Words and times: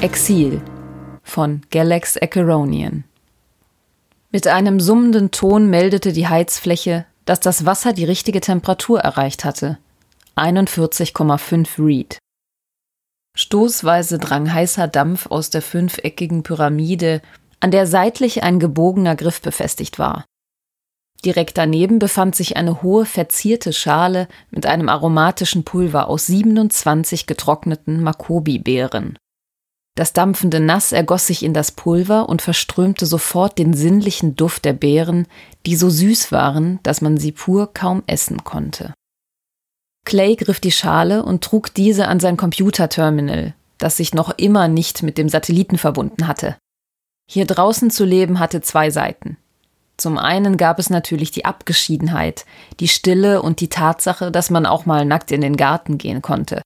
Exil 0.00 0.62
von 1.24 1.62
Galax 1.72 2.16
Acheronian. 2.22 3.02
Mit 4.30 4.46
einem 4.46 4.78
summenden 4.78 5.32
Ton 5.32 5.68
meldete 5.68 6.12
die 6.12 6.28
Heizfläche, 6.28 7.04
dass 7.24 7.40
das 7.40 7.66
Wasser 7.66 7.92
die 7.92 8.04
richtige 8.04 8.40
Temperatur 8.40 9.00
erreicht 9.00 9.44
hatte. 9.44 9.78
41,5 10.36 11.84
Read. 11.84 12.18
Stoßweise 13.36 14.18
drang 14.18 14.52
heißer 14.52 14.86
Dampf 14.86 15.26
aus 15.26 15.50
der 15.50 15.62
fünfeckigen 15.62 16.44
Pyramide, 16.44 17.20
an 17.58 17.72
der 17.72 17.88
seitlich 17.88 18.44
ein 18.44 18.60
gebogener 18.60 19.16
Griff 19.16 19.42
befestigt 19.42 19.98
war. 19.98 20.24
Direkt 21.24 21.58
daneben 21.58 21.98
befand 21.98 22.36
sich 22.36 22.56
eine 22.56 22.82
hohe 22.82 23.04
verzierte 23.04 23.72
Schale 23.72 24.28
mit 24.52 24.64
einem 24.64 24.88
aromatischen 24.88 25.64
Pulver 25.64 26.06
aus 26.06 26.28
27 26.28 27.26
getrockneten 27.26 28.00
Makobi-Beeren. 28.00 29.18
Das 29.98 30.12
dampfende 30.12 30.60
Nass 30.60 30.92
ergoss 30.92 31.26
sich 31.26 31.42
in 31.42 31.52
das 31.52 31.72
Pulver 31.72 32.28
und 32.28 32.40
verströmte 32.40 33.04
sofort 33.04 33.58
den 33.58 33.74
sinnlichen 33.74 34.36
Duft 34.36 34.64
der 34.64 34.72
Beeren, 34.72 35.26
die 35.66 35.74
so 35.74 35.90
süß 35.90 36.30
waren, 36.30 36.78
dass 36.84 37.00
man 37.00 37.18
sie 37.18 37.32
pur 37.32 37.74
kaum 37.74 38.04
essen 38.06 38.44
konnte. 38.44 38.94
Clay 40.04 40.36
griff 40.36 40.60
die 40.60 40.70
Schale 40.70 41.24
und 41.24 41.42
trug 41.42 41.74
diese 41.74 42.06
an 42.06 42.20
sein 42.20 42.36
Computerterminal, 42.36 43.54
das 43.78 43.96
sich 43.96 44.14
noch 44.14 44.30
immer 44.38 44.68
nicht 44.68 45.02
mit 45.02 45.18
dem 45.18 45.28
Satelliten 45.28 45.78
verbunden 45.78 46.28
hatte. 46.28 46.56
Hier 47.28 47.44
draußen 47.44 47.90
zu 47.90 48.04
leben 48.04 48.38
hatte 48.38 48.60
zwei 48.60 48.90
Seiten. 48.90 49.36
Zum 49.96 50.16
einen 50.16 50.58
gab 50.58 50.78
es 50.78 50.90
natürlich 50.90 51.32
die 51.32 51.44
Abgeschiedenheit, 51.44 52.46
die 52.78 52.86
Stille 52.86 53.42
und 53.42 53.58
die 53.58 53.68
Tatsache, 53.68 54.30
dass 54.30 54.48
man 54.48 54.64
auch 54.64 54.86
mal 54.86 55.04
nackt 55.04 55.32
in 55.32 55.40
den 55.40 55.56
Garten 55.56 55.98
gehen 55.98 56.22
konnte. 56.22 56.62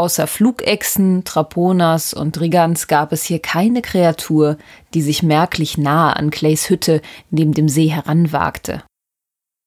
Außer 0.00 0.26
Flugechsen, 0.26 1.24
Traponas 1.24 2.14
und 2.14 2.40
Drigans 2.40 2.86
gab 2.86 3.12
es 3.12 3.22
hier 3.24 3.38
keine 3.38 3.82
Kreatur, 3.82 4.56
die 4.94 5.02
sich 5.02 5.22
merklich 5.22 5.76
nahe 5.76 6.16
an 6.16 6.30
Clays 6.30 6.70
Hütte 6.70 7.02
neben 7.28 7.52
dem 7.52 7.68
See 7.68 7.88
heranwagte. 7.88 8.82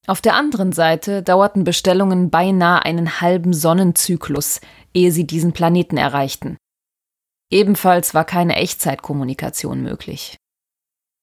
Auf 0.08 0.22
der 0.22 0.34
anderen 0.34 0.72
Seite 0.72 1.22
dauerten 1.22 1.66
Bestellungen 1.66 2.32
beinahe 2.32 2.84
einen 2.84 3.22
halben 3.22 3.54
Sonnenzyklus, 3.54 4.60
ehe 4.96 5.12
sie 5.12 5.28
diesen 5.28 5.54
Planeten 5.54 5.98
erreichten. 5.98 6.58
Ebenfalls 7.52 8.16
war 8.16 8.26
keine 8.26 8.56
Echtzeitkommunikation 8.56 9.84
möglich. 9.84 10.38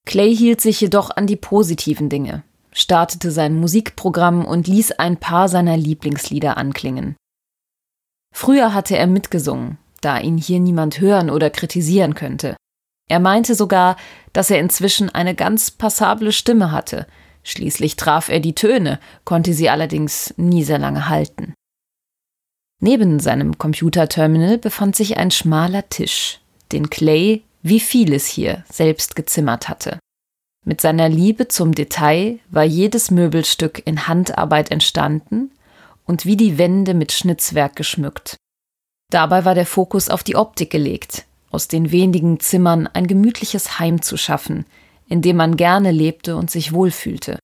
Clay 0.05 0.33
hielt 0.33 0.61
sich 0.61 0.79
jedoch 0.79 1.09
an 1.09 1.27
die 1.27 1.35
positiven 1.35 2.07
Dinge, 2.07 2.43
startete 2.71 3.31
sein 3.31 3.59
Musikprogramm 3.59 4.45
und 4.45 4.69
ließ 4.69 4.93
ein 4.93 5.17
paar 5.17 5.49
seiner 5.49 5.75
Lieblingslieder 5.75 6.55
anklingen. 6.55 7.17
Früher 8.33 8.73
hatte 8.73 8.97
er 8.97 9.07
mitgesungen, 9.07 9.77
da 10.01 10.19
ihn 10.19 10.37
hier 10.37 10.59
niemand 10.59 10.99
hören 10.99 11.29
oder 11.29 11.49
kritisieren 11.49 12.15
könnte. 12.15 12.55
Er 13.09 13.19
meinte 13.19 13.55
sogar, 13.55 13.97
dass 14.33 14.49
er 14.49 14.59
inzwischen 14.59 15.09
eine 15.09 15.35
ganz 15.35 15.69
passable 15.69 16.31
Stimme 16.31 16.71
hatte. 16.71 17.07
Schließlich 17.43 17.97
traf 17.97 18.29
er 18.29 18.39
die 18.39 18.55
Töne, 18.55 18.99
konnte 19.25 19.53
sie 19.53 19.69
allerdings 19.69 20.33
nie 20.37 20.63
sehr 20.63 20.79
lange 20.79 21.09
halten. 21.09 21.53
Neben 22.79 23.19
seinem 23.19 23.57
Computerterminal 23.57 24.57
befand 24.57 24.95
sich 24.95 25.17
ein 25.17 25.29
schmaler 25.29 25.87
Tisch, 25.89 26.39
den 26.71 26.89
Clay 26.89 27.43
wie 27.61 27.79
vieles 27.79 28.25
hier 28.25 28.63
selbst 28.71 29.15
gezimmert 29.15 29.69
hatte. 29.69 29.99
Mit 30.65 30.81
seiner 30.81 31.09
Liebe 31.09 31.47
zum 31.47 31.73
Detail 31.73 32.39
war 32.49 32.63
jedes 32.63 33.11
Möbelstück 33.11 33.81
in 33.85 34.07
Handarbeit 34.07 34.71
entstanden 34.71 35.51
und 36.11 36.25
wie 36.25 36.35
die 36.35 36.57
Wände 36.57 36.93
mit 36.93 37.13
Schnitzwerk 37.13 37.77
geschmückt. 37.77 38.35
Dabei 39.11 39.45
war 39.45 39.55
der 39.55 39.65
Fokus 39.65 40.09
auf 40.09 40.23
die 40.23 40.35
Optik 40.35 40.69
gelegt, 40.69 41.25
aus 41.51 41.69
den 41.69 41.91
wenigen 41.91 42.41
Zimmern 42.41 42.85
ein 42.87 43.07
gemütliches 43.07 43.79
Heim 43.79 44.01
zu 44.01 44.17
schaffen, 44.17 44.65
in 45.07 45.21
dem 45.21 45.37
man 45.37 45.55
gerne 45.55 45.91
lebte 45.91 46.35
und 46.35 46.51
sich 46.51 46.73
wohlfühlte. 46.73 47.39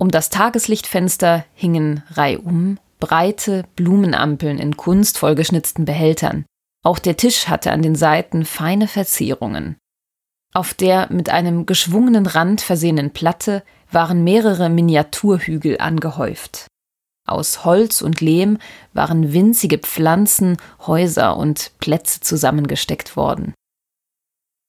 Um 0.00 0.10
das 0.10 0.28
Tageslichtfenster 0.28 1.44
hingen 1.54 2.02
reihum 2.10 2.80
breite 2.98 3.64
Blumenampeln 3.76 4.58
in 4.58 4.76
kunstvoll 4.76 5.36
geschnitzten 5.36 5.84
Behältern, 5.84 6.46
auch 6.82 6.98
der 6.98 7.16
Tisch 7.16 7.46
hatte 7.46 7.70
an 7.70 7.82
den 7.82 7.94
Seiten 7.94 8.44
feine 8.44 8.88
Verzierungen. 8.88 9.76
Auf 10.52 10.74
der 10.74 11.12
mit 11.12 11.30
einem 11.30 11.64
geschwungenen 11.64 12.26
Rand 12.26 12.60
versehenen 12.60 13.12
Platte 13.12 13.62
waren 13.92 14.24
mehrere 14.24 14.68
Miniaturhügel 14.68 15.78
angehäuft. 15.78 16.66
Aus 17.26 17.64
Holz 17.64 18.02
und 18.02 18.20
Lehm 18.20 18.58
waren 18.92 19.32
winzige 19.32 19.78
Pflanzen, 19.78 20.58
Häuser 20.86 21.36
und 21.36 21.72
Plätze 21.78 22.20
zusammengesteckt 22.20 23.16
worden. 23.16 23.54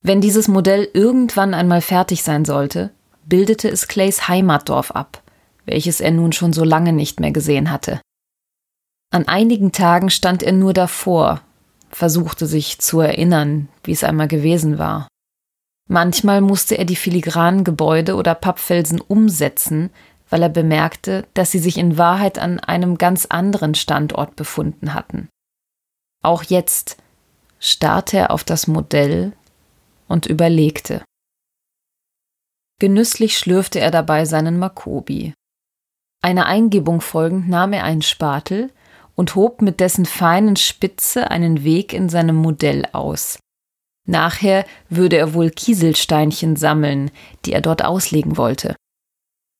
Wenn 0.01 0.21
dieses 0.21 0.47
Modell 0.47 0.87
irgendwann 0.93 1.53
einmal 1.53 1.81
fertig 1.81 2.23
sein 2.23 2.45
sollte, 2.45 2.91
bildete 3.25 3.69
es 3.69 3.87
Clays 3.87 4.27
Heimatdorf 4.27 4.91
ab, 4.91 5.21
welches 5.65 5.99
er 5.99 6.11
nun 6.11 6.31
schon 6.31 6.53
so 6.53 6.63
lange 6.63 6.93
nicht 6.93 7.19
mehr 7.19 7.31
gesehen 7.31 7.71
hatte. 7.71 7.99
An 9.11 9.27
einigen 9.27 9.71
Tagen 9.71 10.09
stand 10.09 10.43
er 10.43 10.51
nur 10.51 10.73
davor, 10.73 11.41
versuchte 11.89 12.45
sich 12.47 12.79
zu 12.79 12.99
erinnern, 12.99 13.67
wie 13.83 13.91
es 13.91 14.03
einmal 14.03 14.27
gewesen 14.27 14.77
war. 14.77 15.07
Manchmal 15.87 16.41
musste 16.41 16.77
er 16.77 16.85
die 16.85 16.95
filigranen 16.95 17.63
Gebäude 17.63 18.15
oder 18.15 18.33
Pappfelsen 18.35 19.01
umsetzen, 19.01 19.91
weil 20.29 20.41
er 20.41 20.49
bemerkte, 20.49 21.27
dass 21.33 21.51
sie 21.51 21.59
sich 21.59 21.77
in 21.77 21.97
Wahrheit 21.97 22.39
an 22.39 22.59
einem 22.59 22.97
ganz 22.97 23.25
anderen 23.25 23.75
Standort 23.75 24.35
befunden 24.35 24.93
hatten. 24.93 25.29
Auch 26.23 26.43
jetzt 26.43 26.97
starrte 27.59 28.17
er 28.17 28.31
auf 28.31 28.43
das 28.43 28.67
Modell 28.67 29.33
und 30.07 30.25
überlegte. 30.25 31.03
Genüsslich 32.79 33.37
schlürfte 33.37 33.79
er 33.79 33.91
dabei 33.91 34.25
seinen 34.25 34.59
Makobi. 34.59 35.33
Einer 36.21 36.47
Eingebung 36.47 37.01
folgend 37.01 37.47
nahm 37.47 37.73
er 37.73 37.83
einen 37.83 38.01
Spatel 38.01 38.71
und 39.15 39.35
hob 39.35 39.61
mit 39.61 39.79
dessen 39.79 40.05
feinen 40.05 40.55
Spitze 40.55 41.31
einen 41.31 41.63
Weg 41.63 41.93
in 41.93 42.09
seinem 42.09 42.35
Modell 42.35 42.85
aus. 42.91 43.39
Nachher 44.07 44.65
würde 44.89 45.17
er 45.17 45.33
wohl 45.33 45.49
Kieselsteinchen 45.49 46.55
sammeln, 46.55 47.11
die 47.45 47.53
er 47.53 47.61
dort 47.61 47.83
auslegen 47.83 48.37
wollte. 48.37 48.74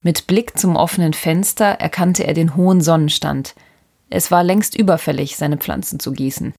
Mit 0.06 0.28
Blick 0.28 0.56
zum 0.56 0.76
offenen 0.76 1.14
Fenster 1.14 1.66
erkannte 1.66 2.28
er 2.28 2.36
den 2.36 2.56
hohen 2.56 2.80
Sonnenstand. 2.80 3.56
Es 4.12 4.30
war 4.30 4.44
längst 4.44 4.78
überfällig, 4.78 5.36
seine 5.36 5.58
Pflanzen 5.58 6.00
zu 6.00 6.12
gießen. 6.12 6.54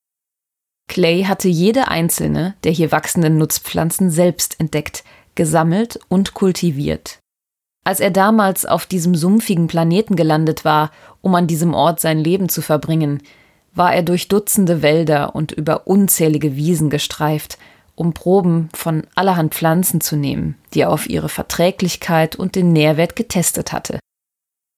Clay 0.89 1.23
hatte 1.23 1.47
jede 1.47 1.87
einzelne 1.87 2.57
der 2.65 2.73
hier 2.73 2.91
wachsenden 2.91 3.39
Nutzpflanzen 3.39 4.11
selbst 4.11 4.59
entdeckt, 4.59 5.05
gesammelt 5.37 6.01
und 6.09 6.35
kultiviert. 6.35 7.21
Als 7.85 8.01
er 8.01 8.11
damals 8.11 8.67
auf 8.67 8.85
diesem 8.85 9.15
sumpfigen 9.15 9.69
Planeten 9.69 10.17
gelandet 10.17 10.65
war, 10.65 10.91
um 11.21 11.33
an 11.37 11.47
diesem 11.47 11.73
Ort 11.73 12.01
sein 12.01 12.19
Leben 12.19 12.49
zu 12.49 12.63
verbringen, 12.63 13.23
war 13.73 13.95
er 13.95 14.03
durch 14.03 14.27
Dutzende 14.27 14.83
Wälder 14.83 15.37
und 15.37 15.53
über 15.53 15.87
unzählige 15.87 16.57
Wiesen 16.57 16.91
gestreift, 16.91 17.59
um 17.97 18.13
Proben 18.13 18.69
von 18.73 19.05
allerhand 19.17 19.55
Pflanzen 19.55 20.01
zu 20.01 20.15
nehmen, 20.15 20.57
die 20.73 20.83
er 20.83 20.91
auf 20.91 21.09
ihre 21.09 21.29
Verträglichkeit 21.29 22.37
und 22.37 22.55
den 22.55 22.73
Nährwert 22.73 23.17
getestet 23.17 23.73
hatte. 23.73 23.99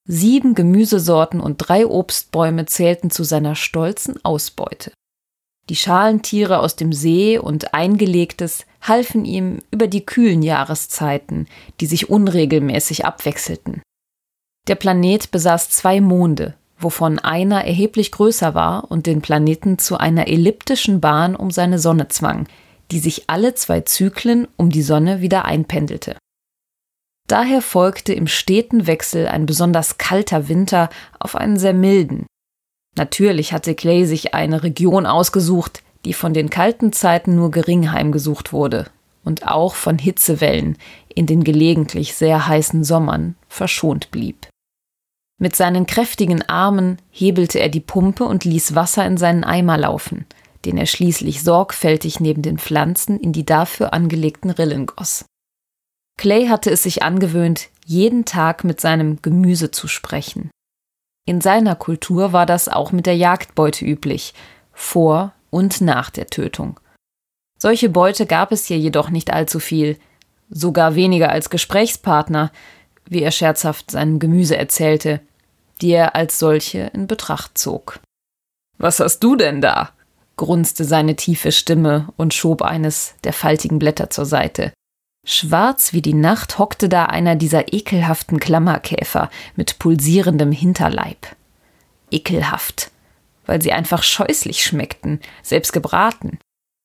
Sieben 0.06 0.54
Gemüsesorten 0.54 1.40
und 1.40 1.58
drei 1.58 1.86
Obstbäume 1.86 2.64
zählten 2.64 3.10
zu 3.10 3.24
seiner 3.24 3.54
stolzen 3.54 4.24
Ausbeute. 4.24 4.92
Die 5.68 5.76
Schalentiere 5.76 6.60
aus 6.60 6.76
dem 6.76 6.94
See 6.94 7.38
und 7.38 7.74
Eingelegtes 7.74 8.64
halfen 8.80 9.26
ihm 9.26 9.58
über 9.70 9.86
die 9.86 10.06
kühlen 10.06 10.42
Jahreszeiten, 10.42 11.46
die 11.80 11.86
sich 11.86 12.08
unregelmäßig 12.08 13.04
abwechselten. 13.04 13.82
Der 14.66 14.76
Planet 14.76 15.30
besaß 15.30 15.68
zwei 15.70 16.00
Monde, 16.00 16.54
wovon 16.78 17.18
einer 17.18 17.64
erheblich 17.64 18.12
größer 18.12 18.54
war 18.54 18.90
und 18.90 19.06
den 19.06 19.20
Planeten 19.20 19.78
zu 19.78 19.98
einer 19.98 20.28
elliptischen 20.28 21.00
Bahn 21.00 21.36
um 21.36 21.50
seine 21.50 21.78
Sonne 21.78 22.08
zwang, 22.08 22.46
die 22.90 22.98
sich 22.98 23.24
alle 23.28 23.54
zwei 23.54 23.82
Zyklen 23.82 24.48
um 24.56 24.70
die 24.70 24.82
Sonne 24.82 25.20
wieder 25.20 25.44
einpendelte. 25.44 26.16
Daher 27.28 27.60
folgte 27.60 28.14
im 28.14 28.26
steten 28.26 28.86
Wechsel 28.86 29.28
ein 29.28 29.44
besonders 29.44 29.98
kalter 29.98 30.48
Winter 30.48 30.88
auf 31.18 31.36
einen 31.36 31.58
sehr 31.58 31.74
milden, 31.74 32.26
Natürlich 32.98 33.52
hatte 33.52 33.76
Clay 33.76 34.04
sich 34.04 34.34
eine 34.34 34.64
Region 34.64 35.06
ausgesucht, 35.06 35.84
die 36.04 36.12
von 36.12 36.34
den 36.34 36.50
kalten 36.50 36.92
Zeiten 36.92 37.36
nur 37.36 37.52
gering 37.52 37.92
heimgesucht 37.92 38.52
wurde 38.52 38.90
und 39.24 39.46
auch 39.46 39.76
von 39.76 39.98
Hitzewellen 39.98 40.76
in 41.14 41.26
den 41.26 41.44
gelegentlich 41.44 42.14
sehr 42.14 42.48
heißen 42.48 42.82
Sommern 42.82 43.36
verschont 43.48 44.10
blieb. 44.10 44.48
Mit 45.40 45.54
seinen 45.54 45.86
kräftigen 45.86 46.42
Armen 46.48 46.98
hebelte 47.10 47.60
er 47.60 47.68
die 47.68 47.80
Pumpe 47.80 48.24
und 48.24 48.44
ließ 48.44 48.74
Wasser 48.74 49.06
in 49.06 49.16
seinen 49.16 49.44
Eimer 49.44 49.78
laufen, 49.78 50.26
den 50.64 50.76
er 50.76 50.86
schließlich 50.86 51.42
sorgfältig 51.42 52.20
neben 52.20 52.42
den 52.42 52.58
Pflanzen 52.58 53.18
in 53.18 53.32
die 53.32 53.46
dafür 53.46 53.92
angelegten 53.92 54.50
Rillen 54.50 54.86
goss. 54.86 55.24
Clay 56.16 56.48
hatte 56.48 56.70
es 56.70 56.82
sich 56.82 57.02
angewöhnt, 57.02 57.68
jeden 57.86 58.24
Tag 58.24 58.64
mit 58.64 58.80
seinem 58.80 59.22
Gemüse 59.22 59.70
zu 59.70 59.86
sprechen. 59.86 60.50
In 61.26 61.40
seiner 61.40 61.76
Kultur 61.76 62.32
war 62.32 62.46
das 62.46 62.68
auch 62.68 62.90
mit 62.90 63.06
der 63.06 63.16
Jagdbeute 63.16 63.84
üblich, 63.84 64.34
vor 64.72 65.32
und 65.50 65.80
nach 65.80 66.10
der 66.10 66.26
Tötung. 66.26 66.80
Solche 67.58 67.88
Beute 67.88 68.26
gab 68.26 68.52
es 68.52 68.66
hier 68.66 68.78
jedoch 68.78 69.10
nicht 69.10 69.32
allzu 69.32 69.60
viel, 69.60 69.98
sogar 70.50 70.94
weniger 70.94 71.30
als 71.30 71.50
Gesprächspartner, 71.50 72.50
wie 73.06 73.22
er 73.22 73.30
scherzhaft 73.30 73.90
seinem 73.90 74.18
Gemüse 74.18 74.56
erzählte, 74.56 75.20
die 75.80 75.90
er 75.90 76.14
als 76.14 76.38
solche 76.38 76.90
in 76.94 77.06
Betracht 77.06 77.58
zog. 77.58 78.00
Was 78.78 79.00
hast 79.00 79.20
du 79.20 79.36
denn 79.36 79.60
da? 79.60 79.92
Grunzte 80.38 80.84
seine 80.84 81.16
tiefe 81.16 81.52
Stimme 81.52 82.08
und 82.16 82.32
schob 82.32 82.62
eines 82.62 83.14
der 83.24 83.34
faltigen 83.34 83.78
Blätter 83.78 84.08
zur 84.08 84.24
Seite. 84.24 84.72
Schwarz 85.26 85.92
wie 85.92 86.00
die 86.00 86.14
Nacht 86.14 86.58
hockte 86.58 86.88
da 86.88 87.04
einer 87.04 87.36
dieser 87.36 87.74
ekelhaften 87.74 88.40
Klammerkäfer 88.40 89.28
mit 89.56 89.78
pulsierendem 89.78 90.52
Hinterleib. 90.52 91.36
Ekelhaft, 92.10 92.90
weil 93.44 93.60
sie 93.60 93.72
einfach 93.72 94.02
scheußlich 94.02 94.64
schmeckten, 94.64 95.20
selbst 95.42 95.74
gebraten. 95.74 96.38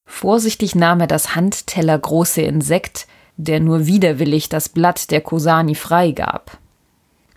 Vorsichtig 0.05 0.75
nahm 0.75 0.99
er 0.99 1.07
das 1.07 1.35
handtellergroße 1.35 2.41
Insekt, 2.41 3.07
der 3.37 3.61
nur 3.61 3.87
widerwillig 3.87 4.49
das 4.49 4.67
Blatt 4.67 5.09
der 5.11 5.21
Kosani 5.21 5.75
freigab. 5.75 6.57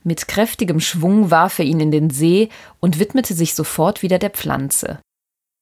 Mit 0.03 0.29
kräftigem 0.29 0.81
Schwung 0.81 1.31
warf 1.31 1.59
er 1.59 1.65
ihn 1.65 1.81
in 1.81 1.91
den 1.91 2.11
See 2.11 2.49
und 2.81 2.99
widmete 2.99 3.35
sich 3.35 3.55
sofort 3.55 4.03
wieder 4.03 4.19
der 4.19 4.31
Pflanze. 4.31 4.99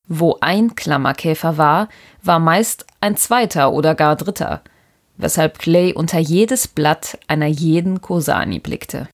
Wo 0.06 0.36
ein 0.40 0.74
Klammerkäfer 0.74 1.56
war, 1.56 1.88
war 2.22 2.38
meist 2.38 2.86
ein 3.00 3.16
zweiter 3.16 3.72
oder 3.72 3.94
gar 3.94 4.16
dritter, 4.16 4.62
weshalb 5.16 5.58
Clay 5.58 5.94
unter 5.94 6.18
jedes 6.18 6.68
Blatt 6.68 7.18
einer 7.26 7.46
jeden 7.46 8.00
Kosani 8.00 8.58
blickte. 8.58 9.08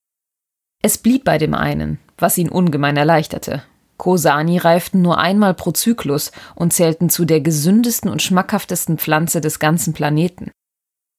Es 0.82 0.98
blieb 0.98 1.24
bei 1.24 1.38
dem 1.38 1.54
einen, 1.54 1.98
was 2.18 2.38
ihn 2.38 2.48
ungemein 2.48 2.96
erleichterte. 2.96 3.62
Kosani 3.98 4.56
reiften 4.58 5.02
nur 5.02 5.18
einmal 5.18 5.52
pro 5.54 5.72
Zyklus 5.72 6.32
und 6.54 6.72
zählten 6.72 7.10
zu 7.10 7.26
der 7.26 7.40
gesündesten 7.40 8.10
und 8.10 8.22
schmackhaftesten 8.22 8.96
Pflanze 8.96 9.40
des 9.40 9.58
ganzen 9.58 9.92
Planeten. 9.92 10.50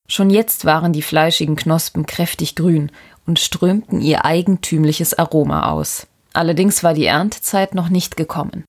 Schon 0.08 0.30
jetzt 0.32 0.66
waren 0.66 0.92
die 0.92 1.04
fleischigen 1.04 1.56
Knospen 1.56 2.06
kräftig 2.06 2.56
grün 2.56 2.92
und 3.28 3.40
strömten 3.40 4.02
ihr 4.02 4.26
eigentümliches 4.26 5.14
Aroma 5.14 5.72
aus. 5.72 6.08
Allerdings 6.34 6.84
war 6.84 6.94
die 6.94 7.06
Erntezeit 7.06 7.76
noch 7.76 7.90
nicht 7.90 8.18
gekommen. 8.18 8.66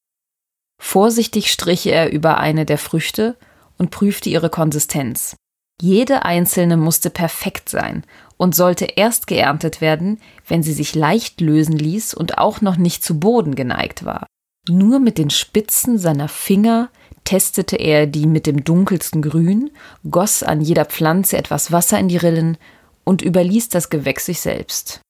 Vorsichtig 0.84 1.52
strich 1.52 1.86
er 1.86 2.12
über 2.12 2.38
eine 2.38 2.66
der 2.66 2.76
Früchte 2.76 3.36
und 3.78 3.92
prüfte 3.92 4.28
ihre 4.28 4.50
Konsistenz. 4.50 5.36
Jede 5.80 6.24
einzelne 6.24 6.76
musste 6.76 7.08
perfekt 7.08 7.68
sein 7.68 8.02
und 8.36 8.56
sollte 8.56 8.84
erst 8.84 9.28
geerntet 9.28 9.80
werden, 9.80 10.20
wenn 10.48 10.64
sie 10.64 10.72
sich 10.72 10.96
leicht 10.96 11.40
lösen 11.40 11.78
ließ 11.78 12.14
und 12.14 12.36
auch 12.36 12.60
noch 12.60 12.76
nicht 12.76 13.04
zu 13.04 13.20
Boden 13.20 13.54
geneigt 13.54 14.04
war. 14.04 14.26
Nur 14.68 14.98
mit 14.98 15.18
den 15.18 15.30
Spitzen 15.30 15.98
seiner 15.98 16.28
Finger 16.28 16.90
testete 17.24 17.76
er 17.76 18.08
die 18.08 18.26
mit 18.26 18.46
dem 18.46 18.64
dunkelsten 18.64 19.22
Grün, 19.22 19.70
goss 20.10 20.42
an 20.42 20.60
jeder 20.60 20.84
Pflanze 20.84 21.38
etwas 21.38 21.70
Wasser 21.70 21.98
in 22.00 22.08
die 22.08 22.18
Rillen 22.18 22.58
und 23.04 23.22
überließ 23.22 23.68
das 23.68 23.88
Gewächs 23.88 24.26
sich 24.26 24.40
selbst. 24.40 25.00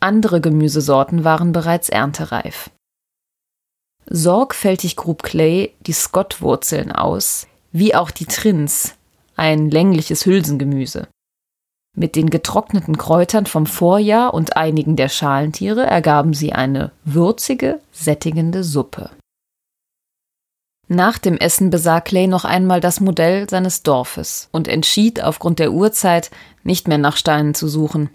Andere 0.00 0.40
Gemüsesorten 0.40 1.22
waren 1.24 1.52
bereits 1.52 1.88
erntereif. 1.88 2.70
Sorgfältig 4.06 4.96
grub 4.96 5.22
Clay 5.22 5.72
die 5.80 5.92
Scottwurzeln 5.92 6.92
aus, 6.92 7.46
wie 7.72 7.94
auch 7.94 8.10
die 8.10 8.26
Trins, 8.26 8.94
ein 9.36 9.70
längliches 9.70 10.26
Hülsengemüse. 10.26 11.08
Mit 11.96 12.16
den 12.16 12.30
getrockneten 12.30 12.96
Kräutern 12.96 13.46
vom 13.46 13.66
Vorjahr 13.66 14.32
und 14.32 14.56
einigen 14.56 14.96
der 14.96 15.08
Schalentiere 15.08 15.84
ergaben 15.84 16.34
sie 16.34 16.52
eine 16.52 16.92
würzige, 17.04 17.80
sättigende 17.92 18.62
Suppe. 18.62 19.10
Nach 20.92 21.18
dem 21.18 21.36
Essen 21.36 21.70
besah 21.70 22.00
Clay 22.00 22.26
noch 22.26 22.44
einmal 22.44 22.80
das 22.80 23.00
Modell 23.00 23.48
seines 23.48 23.82
Dorfes 23.84 24.48
und 24.50 24.66
entschied 24.66 25.22
aufgrund 25.22 25.60
der 25.60 25.72
Uhrzeit 25.72 26.30
nicht 26.64 26.88
mehr 26.88 26.98
nach 26.98 27.16
Steinen 27.16 27.54
zu 27.54 27.68
suchen. 27.68 28.10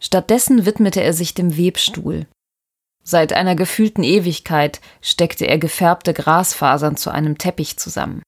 Stattdessen 0.00 0.64
widmete 0.64 1.02
er 1.02 1.12
sich 1.12 1.34
dem 1.34 1.58
Webstuhl. 1.58 2.26
Seit 3.10 3.32
einer 3.32 3.54
gefühlten 3.54 4.04
Ewigkeit 4.04 4.82
steckte 5.00 5.46
er 5.46 5.56
gefärbte 5.56 6.12
Grasfasern 6.12 6.98
zu 6.98 7.08
einem 7.08 7.38
Teppich 7.38 7.78
zusammen. 7.78 8.20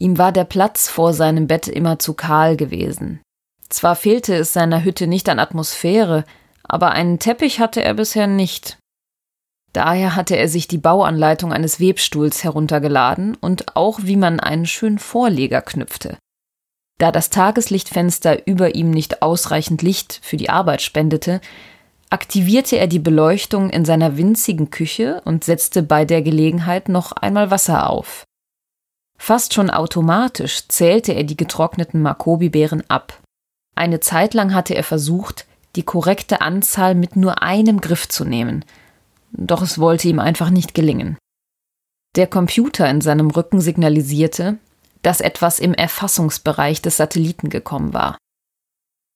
Ihm 0.00 0.18
war 0.18 0.32
der 0.32 0.42
Platz 0.42 0.88
vor 0.88 1.12
seinem 1.12 1.46
Bett 1.46 1.68
immer 1.68 2.00
zu 2.00 2.14
kahl 2.14 2.56
gewesen. 2.56 3.20
Zwar 3.68 3.94
fehlte 3.94 4.34
es 4.34 4.52
seiner 4.52 4.82
Hütte 4.82 5.06
nicht 5.06 5.28
an 5.28 5.38
Atmosphäre, 5.38 6.24
aber 6.64 6.90
einen 6.90 7.20
Teppich 7.20 7.60
hatte 7.60 7.84
er 7.84 7.94
bisher 7.94 8.26
nicht. 8.26 8.78
Daher 9.72 10.16
hatte 10.16 10.36
er 10.36 10.48
sich 10.48 10.66
die 10.66 10.78
Bauanleitung 10.78 11.52
eines 11.52 11.78
Webstuhls 11.78 12.42
heruntergeladen 12.42 13.36
und 13.36 13.76
auch 13.76 14.00
wie 14.02 14.16
man 14.16 14.40
einen 14.40 14.66
schönen 14.66 14.98
Vorleger 14.98 15.62
knüpfte. 15.62 16.18
Da 16.98 17.12
das 17.12 17.30
Tageslichtfenster 17.30 18.44
über 18.48 18.74
ihm 18.74 18.90
nicht 18.90 19.22
ausreichend 19.22 19.82
Licht 19.82 20.18
für 20.20 20.36
die 20.36 20.50
Arbeit 20.50 20.82
spendete, 20.82 21.40
aktivierte 22.10 22.76
er 22.76 22.86
die 22.86 22.98
Beleuchtung 22.98 23.70
in 23.70 23.84
seiner 23.84 24.16
winzigen 24.16 24.70
Küche 24.70 25.22
und 25.24 25.44
setzte 25.44 25.82
bei 25.82 26.04
der 26.04 26.22
Gelegenheit 26.22 26.88
noch 26.88 27.12
einmal 27.12 27.50
Wasser 27.50 27.88
auf. 27.88 28.24
Fast 29.18 29.54
schon 29.54 29.70
automatisch 29.70 30.68
zählte 30.68 31.12
er 31.12 31.24
die 31.24 31.36
getrockneten 31.36 32.02
Makobi-Beeren 32.02 32.88
ab. 32.88 33.20
Eine 33.76 34.00
Zeit 34.00 34.34
lang 34.34 34.54
hatte 34.54 34.74
er 34.74 34.84
versucht, 34.84 35.46
die 35.76 35.82
korrekte 35.82 36.40
Anzahl 36.40 36.94
mit 36.94 37.16
nur 37.16 37.42
einem 37.42 37.80
Griff 37.80 38.08
zu 38.08 38.24
nehmen– 38.24 38.64
doch 39.32 39.62
es 39.62 39.78
wollte 39.78 40.08
ihm 40.08 40.18
einfach 40.18 40.50
nicht 40.50 40.74
gelingen. 40.74 41.16
Der 42.16 42.26
Computer 42.26 42.88
in 42.88 43.00
seinem 43.00 43.30
Rücken 43.30 43.60
signalisierte, 43.60 44.58
dass 45.02 45.20
etwas 45.20 45.60
im 45.60 45.74
Erfassungsbereich 45.74 46.82
des 46.82 46.96
Satelliten 46.96 47.48
gekommen 47.50 47.92
war. 47.92 48.18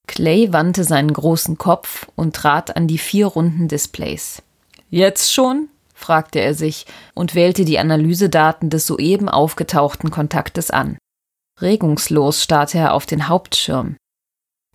Clay 0.06 0.52
wandte 0.52 0.84
seinen 0.84 1.12
großen 1.12 1.58
Kopf 1.58 2.08
und 2.14 2.36
trat 2.36 2.76
an 2.76 2.86
die 2.86 2.98
vier 2.98 3.26
runden 3.26 3.68
Displays. 3.68 4.42
Jetzt 4.90 5.32
schon? 5.32 5.68
fragte 5.94 6.40
er 6.40 6.54
sich 6.54 6.86
und 7.14 7.34
wählte 7.34 7.64
die 7.64 7.78
Analysedaten 7.78 8.68
des 8.68 8.86
soeben 8.86 9.28
aufgetauchten 9.28 10.10
Kontaktes 10.10 10.70
an. 10.70 10.98
Regungslos 11.60 12.42
starrte 12.42 12.78
er 12.78 12.94
auf 12.94 13.06
den 13.06 13.28
Hauptschirm. 13.28 13.96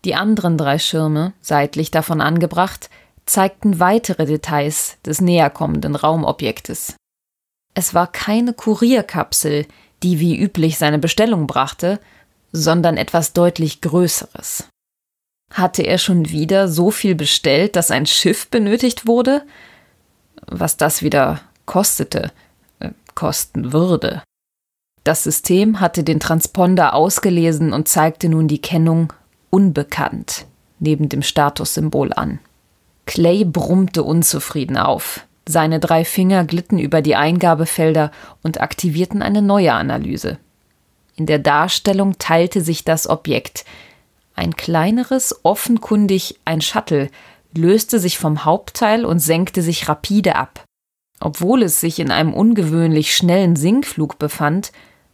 Die 0.05 0.15
anderen 0.15 0.57
drei 0.57 0.79
Schirme, 0.79 1.33
seitlich 1.41 1.91
davon 1.91 2.21
angebracht, 2.21 2.89
zeigten 3.25 3.79
weitere 3.79 4.25
Details 4.25 4.97
des 5.05 5.21
näherkommenden 5.21 5.95
Raumobjektes. 5.95 6.95
Es 7.75 7.93
war 7.93 8.11
keine 8.11 8.53
Kurierkapsel, 8.53 9.67
die 10.01 10.19
wie 10.19 10.37
üblich 10.37 10.77
seine 10.77 10.99
Bestellung 10.99 11.47
brachte, 11.47 11.99
sondern 12.51 12.97
etwas 12.97 13.33
deutlich 13.33 13.81
Größeres. 13.81 14.67
Hatte 15.51 15.83
er 15.83 15.97
schon 15.97 16.29
wieder 16.29 16.67
so 16.67 16.91
viel 16.91 17.15
bestellt, 17.15 17.75
dass 17.75 17.91
ein 17.91 18.05
Schiff 18.05 18.47
benötigt 18.49 19.07
wurde? 19.07 19.43
Was 20.45 20.77
das 20.77 21.01
wieder 21.01 21.41
kostete, 21.65 22.31
äh, 22.79 22.91
kosten 23.15 23.73
würde. 23.73 24.23
Das 25.03 25.23
System 25.23 25.79
hatte 25.79 26.03
den 26.03 26.19
Transponder 26.19 26.93
ausgelesen 26.93 27.73
und 27.73 27.87
zeigte 27.87 28.29
nun 28.29 28.47
die 28.47 28.61
Kennung 28.61 29.13
unbekannt 29.49 30.45
neben 30.79 31.09
dem 31.09 31.21
Statussymbol 31.21 32.13
an. 32.13 32.39
Clay 33.05 33.43
brummte 33.43 34.03
unzufrieden 34.03 34.77
auf. 34.77 35.25
Seine 35.47 35.79
drei 35.79 36.05
Finger 36.05 36.45
glitten 36.45 36.77
über 36.77 37.01
die 37.01 37.15
Eingabefelder 37.15 38.11
und 38.43 38.61
aktivierten 38.61 39.21
eine 39.21 39.41
neue 39.41 39.73
Analyse. 39.73 40.37
In 41.15 41.25
der 41.25 41.39
Darstellung 41.39 42.17
teilte 42.19 42.61
sich 42.61 42.85
das 42.85 43.09
Objekt. 43.09 43.65
Ein 44.39 44.55
kleineres, 44.55 45.41
offenkundig 45.43 46.39
ein 46.45 46.61
Shuttle, 46.61 47.09
löste 47.53 47.99
sich 47.99 48.17
vom 48.17 48.45
Hauptteil 48.45 49.03
und 49.03 49.19
senkte 49.19 49.61
sich 49.61 49.89
rapide 49.89 50.37
ab. 50.37 50.63
Obwohl 51.19 51.61
es 51.61 51.81
sich 51.81 51.99
in 51.99 52.09
einem 52.09 52.33
ungewöhnlich 52.33 53.13
schnellen 53.13 53.57
Sinkflug 53.57 54.17
befand, 54.17 54.71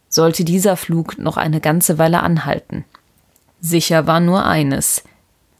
sollte 0.09 0.43
dieser 0.45 0.77
Flug 0.77 1.17
noch 1.17 1.37
eine 1.37 1.59
ganze 1.59 1.97
Weile 1.97 2.21
anhalten. 2.21 2.85
Sicher 3.61 4.05
war 4.05 4.19
nur 4.19 4.45
eines. 4.45 5.01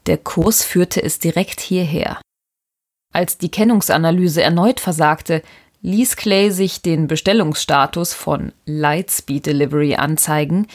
Der 0.05 0.19
Kurs 0.19 0.63
führte 0.63 1.01
es 1.01 1.17
direkt 1.17 1.59
hierher. 1.59 2.21
Als 3.13 3.39
die 3.39 3.49
Kennungsanalyse 3.49 4.43
erneut 4.43 4.79
versagte, 4.79 5.41
ließ 5.81 6.17
Clay 6.17 6.51
sich 6.51 6.83
den 6.83 7.07
Bestellungsstatus 7.07 8.13
von 8.13 8.51
Lightspeed 8.65 9.47
Delivery 9.47 9.95
anzeigen, 9.95 10.67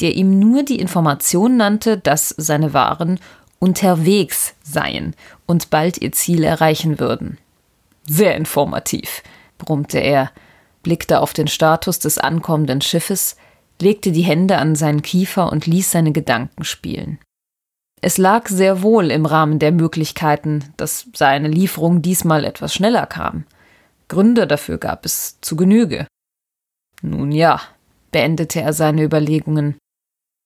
der 0.00 0.14
ihm 0.14 0.38
nur 0.38 0.62
die 0.62 0.78
Information 0.78 1.56
nannte, 1.56 1.98
dass 1.98 2.30
seine 2.36 2.72
Waren 2.72 3.20
unterwegs 3.58 4.54
seien 4.62 5.14
und 5.46 5.70
bald 5.70 5.98
ihr 5.98 6.12
Ziel 6.12 6.42
erreichen 6.42 6.98
würden. 6.98 7.38
Sehr 8.04 8.34
informativ, 8.34 9.22
brummte 9.58 9.98
er, 9.98 10.32
blickte 10.82 11.20
auf 11.20 11.32
den 11.32 11.46
Status 11.46 12.00
des 12.00 12.18
ankommenden 12.18 12.80
Schiffes, 12.80 13.36
legte 13.80 14.10
die 14.10 14.22
Hände 14.22 14.58
an 14.58 14.74
seinen 14.74 15.02
Kiefer 15.02 15.50
und 15.52 15.66
ließ 15.66 15.90
seine 15.90 16.12
Gedanken 16.12 16.64
spielen. 16.64 17.18
Es 18.00 18.18
lag 18.18 18.48
sehr 18.48 18.82
wohl 18.82 19.12
im 19.12 19.26
Rahmen 19.26 19.60
der 19.60 19.70
Möglichkeiten, 19.70 20.64
dass 20.76 21.06
seine 21.14 21.46
Lieferung 21.46 22.02
diesmal 22.02 22.44
etwas 22.44 22.74
schneller 22.74 23.06
kam. 23.06 23.44
Gründe 24.08 24.48
dafür 24.48 24.78
gab 24.78 25.06
es 25.06 25.40
zu 25.40 25.54
Genüge. 25.54 26.08
Nun 27.00 27.30
ja, 27.30 27.60
beendete 28.10 28.60
er 28.60 28.72
seine 28.72 29.04
Überlegungen. 29.04 29.76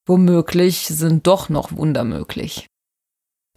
Womöglich 0.06 0.86
sind 0.86 1.26
doch 1.26 1.48
noch 1.48 1.76
Wunder 1.76 2.04
möglich. 2.04 2.66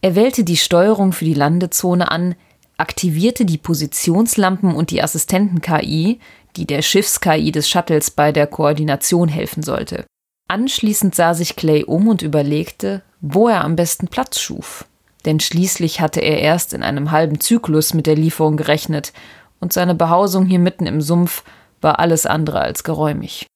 Er 0.02 0.16
wählte 0.16 0.44
die 0.44 0.56
Steuerung 0.56 1.12
für 1.12 1.24
die 1.24 1.34
Landezone 1.34 2.10
an, 2.10 2.34
aktivierte 2.76 3.44
die 3.44 3.58
Positionslampen 3.58 4.74
und 4.74 4.90
die 4.90 5.02
Assistenten-KI, 5.02 6.18
die 6.56 6.66
der 6.66 6.82
Schiffs-KI 6.82 7.52
des 7.52 7.68
Shuttles 7.68 8.10
bei 8.10 8.32
der 8.32 8.46
Koordination 8.46 9.28
helfen 9.28 9.62
sollte. 9.62 10.06
Anschließend 10.48 11.14
sah 11.14 11.34
sich 11.34 11.54
Clay 11.54 11.84
um 11.84 12.08
und 12.08 12.22
überlegte, 12.22 13.02
wo 13.20 13.48
er 13.48 13.62
am 13.62 13.76
besten 13.76 14.08
Platz 14.08 14.40
schuf. 14.40 14.86
Denn 15.24 15.38
schließlich 15.38 16.00
hatte 16.00 16.20
er 16.20 16.40
erst 16.40 16.72
in 16.72 16.82
einem 16.82 17.10
halben 17.12 17.38
Zyklus 17.38 17.94
mit 17.94 18.06
der 18.06 18.16
Lieferung 18.16 18.56
gerechnet, 18.56 19.12
und 19.60 19.74
seine 19.74 19.94
Behausung 19.94 20.46
hier 20.46 20.58
mitten 20.58 20.86
im 20.86 21.02
Sumpf 21.02 21.44
war 21.82 21.98
alles 21.98 22.24
andere 22.24 22.60
als 22.60 22.82
geräumig. 22.82 23.46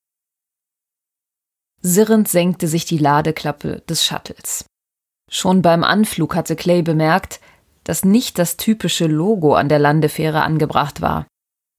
Sirrend 1.87 2.29
senkte 2.29 2.67
sich 2.67 2.87
die 2.87 2.97
Ladeklappe 2.97 3.83
des 3.83 4.07
Shuttles. 4.07 4.65
Schon 5.31 5.61
beim 5.61 5.85
Anflug 5.85 6.35
hatte 6.35 6.57
Clay 6.57 6.81
bemerkt, 6.81 7.41
dass 7.85 8.07
nicht 8.07 8.39
das 8.39 8.57
typische 8.57 9.07
Logo 9.07 9.55
an 9.55 9.69
der 9.69 9.79
Landefähre 9.79 10.43
angebracht 10.43 11.03
war. 11.03 11.27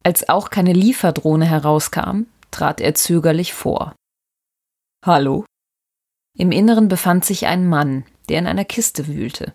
Als 0.04 0.30
auch 0.30 0.52
keine 0.52 0.74
Lieferdrohne 0.74 1.46
herauskam, 1.46 2.28
trat 2.52 2.82
er 2.82 2.94
zögerlich 2.94 3.56
vor. 3.56 3.96
Hallo? 5.04 5.44
Im 6.38 6.52
Inneren 6.52 6.88
befand 6.88 7.26
sich 7.26 7.48
ein 7.48 7.68
Mann, 7.68 8.06
der 8.30 8.38
in 8.38 8.46
einer 8.46 8.66
Kiste 8.66 9.08
wühlte. 9.08 9.54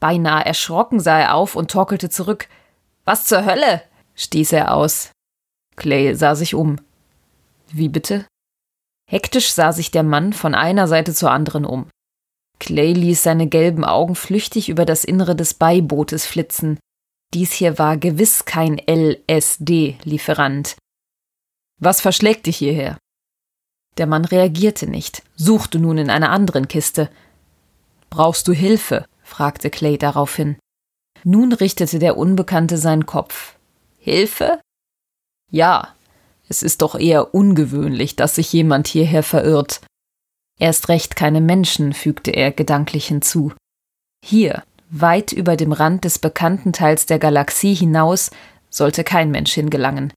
Beinahe 0.00 0.44
erschrocken 0.44 0.98
sah 0.98 1.20
er 1.20 1.34
auf 1.36 1.54
und 1.54 1.70
torkelte 1.70 2.10
zurück. 2.10 2.48
Was 3.04 3.24
zur 3.24 3.44
Hölle? 3.44 3.82
stieß 4.16 4.52
er 4.52 4.74
aus. 4.74 5.12
Clay 5.76 6.16
sah 6.16 6.34
sich 6.34 6.56
um. 6.56 6.80
Wie 7.68 7.88
bitte? 7.88 8.26
Hektisch 9.08 9.52
sah 9.52 9.72
sich 9.72 9.90
der 9.90 10.02
Mann 10.02 10.32
von 10.32 10.54
einer 10.54 10.88
Seite 10.88 11.14
zur 11.14 11.30
anderen 11.30 11.64
um. 11.64 11.88
Clay 12.58 12.92
ließ 12.92 13.22
seine 13.22 13.46
gelben 13.46 13.84
Augen 13.84 14.14
flüchtig 14.14 14.68
über 14.68 14.84
das 14.84 15.04
Innere 15.04 15.36
des 15.36 15.54
Beibootes 15.54 16.26
flitzen. 16.26 16.78
Dies 17.34 17.52
hier 17.52 17.78
war 17.78 17.96
gewiss 17.96 18.44
kein 18.44 18.78
LSD-Lieferant. 18.78 20.76
Was 21.78 22.00
verschlägt 22.00 22.46
dich 22.46 22.56
hierher? 22.56 22.98
Der 23.98 24.06
Mann 24.06 24.24
reagierte 24.24 24.88
nicht, 24.88 25.22
suchte 25.36 25.78
nun 25.78 25.98
in 25.98 26.10
einer 26.10 26.30
anderen 26.30 26.68
Kiste. 26.68 27.10
Brauchst 28.10 28.48
du 28.48 28.52
Hilfe? 28.52 29.06
fragte 29.22 29.70
Clay 29.70 29.98
daraufhin. 29.98 30.56
Nun 31.24 31.52
richtete 31.52 31.98
der 31.98 32.16
Unbekannte 32.16 32.78
seinen 32.78 33.06
Kopf. 33.06 33.56
Hilfe? 33.98 34.60
Ja, 35.50 35.95
es 36.48 36.62
ist 36.62 36.82
doch 36.82 36.98
eher 36.98 37.34
ungewöhnlich, 37.34 38.16
dass 38.16 38.36
sich 38.36 38.52
jemand 38.52 38.88
hierher 38.88 39.22
verirrt. 39.22 39.80
Erst 40.58 40.88
recht 40.88 41.16
keine 41.16 41.40
Menschen, 41.40 41.92
fügte 41.92 42.30
er 42.30 42.50
gedanklich 42.50 43.08
hinzu. 43.08 43.52
Hier, 44.24 44.62
weit 44.88 45.32
über 45.32 45.56
dem 45.56 45.72
Rand 45.72 46.04
des 46.04 46.18
bekannten 46.18 46.72
Teils 46.72 47.06
der 47.06 47.18
Galaxie 47.18 47.74
hinaus, 47.74 48.30
sollte 48.70 49.04
kein 49.04 49.30
Mensch 49.30 49.52
hingelangen. 49.52 50.12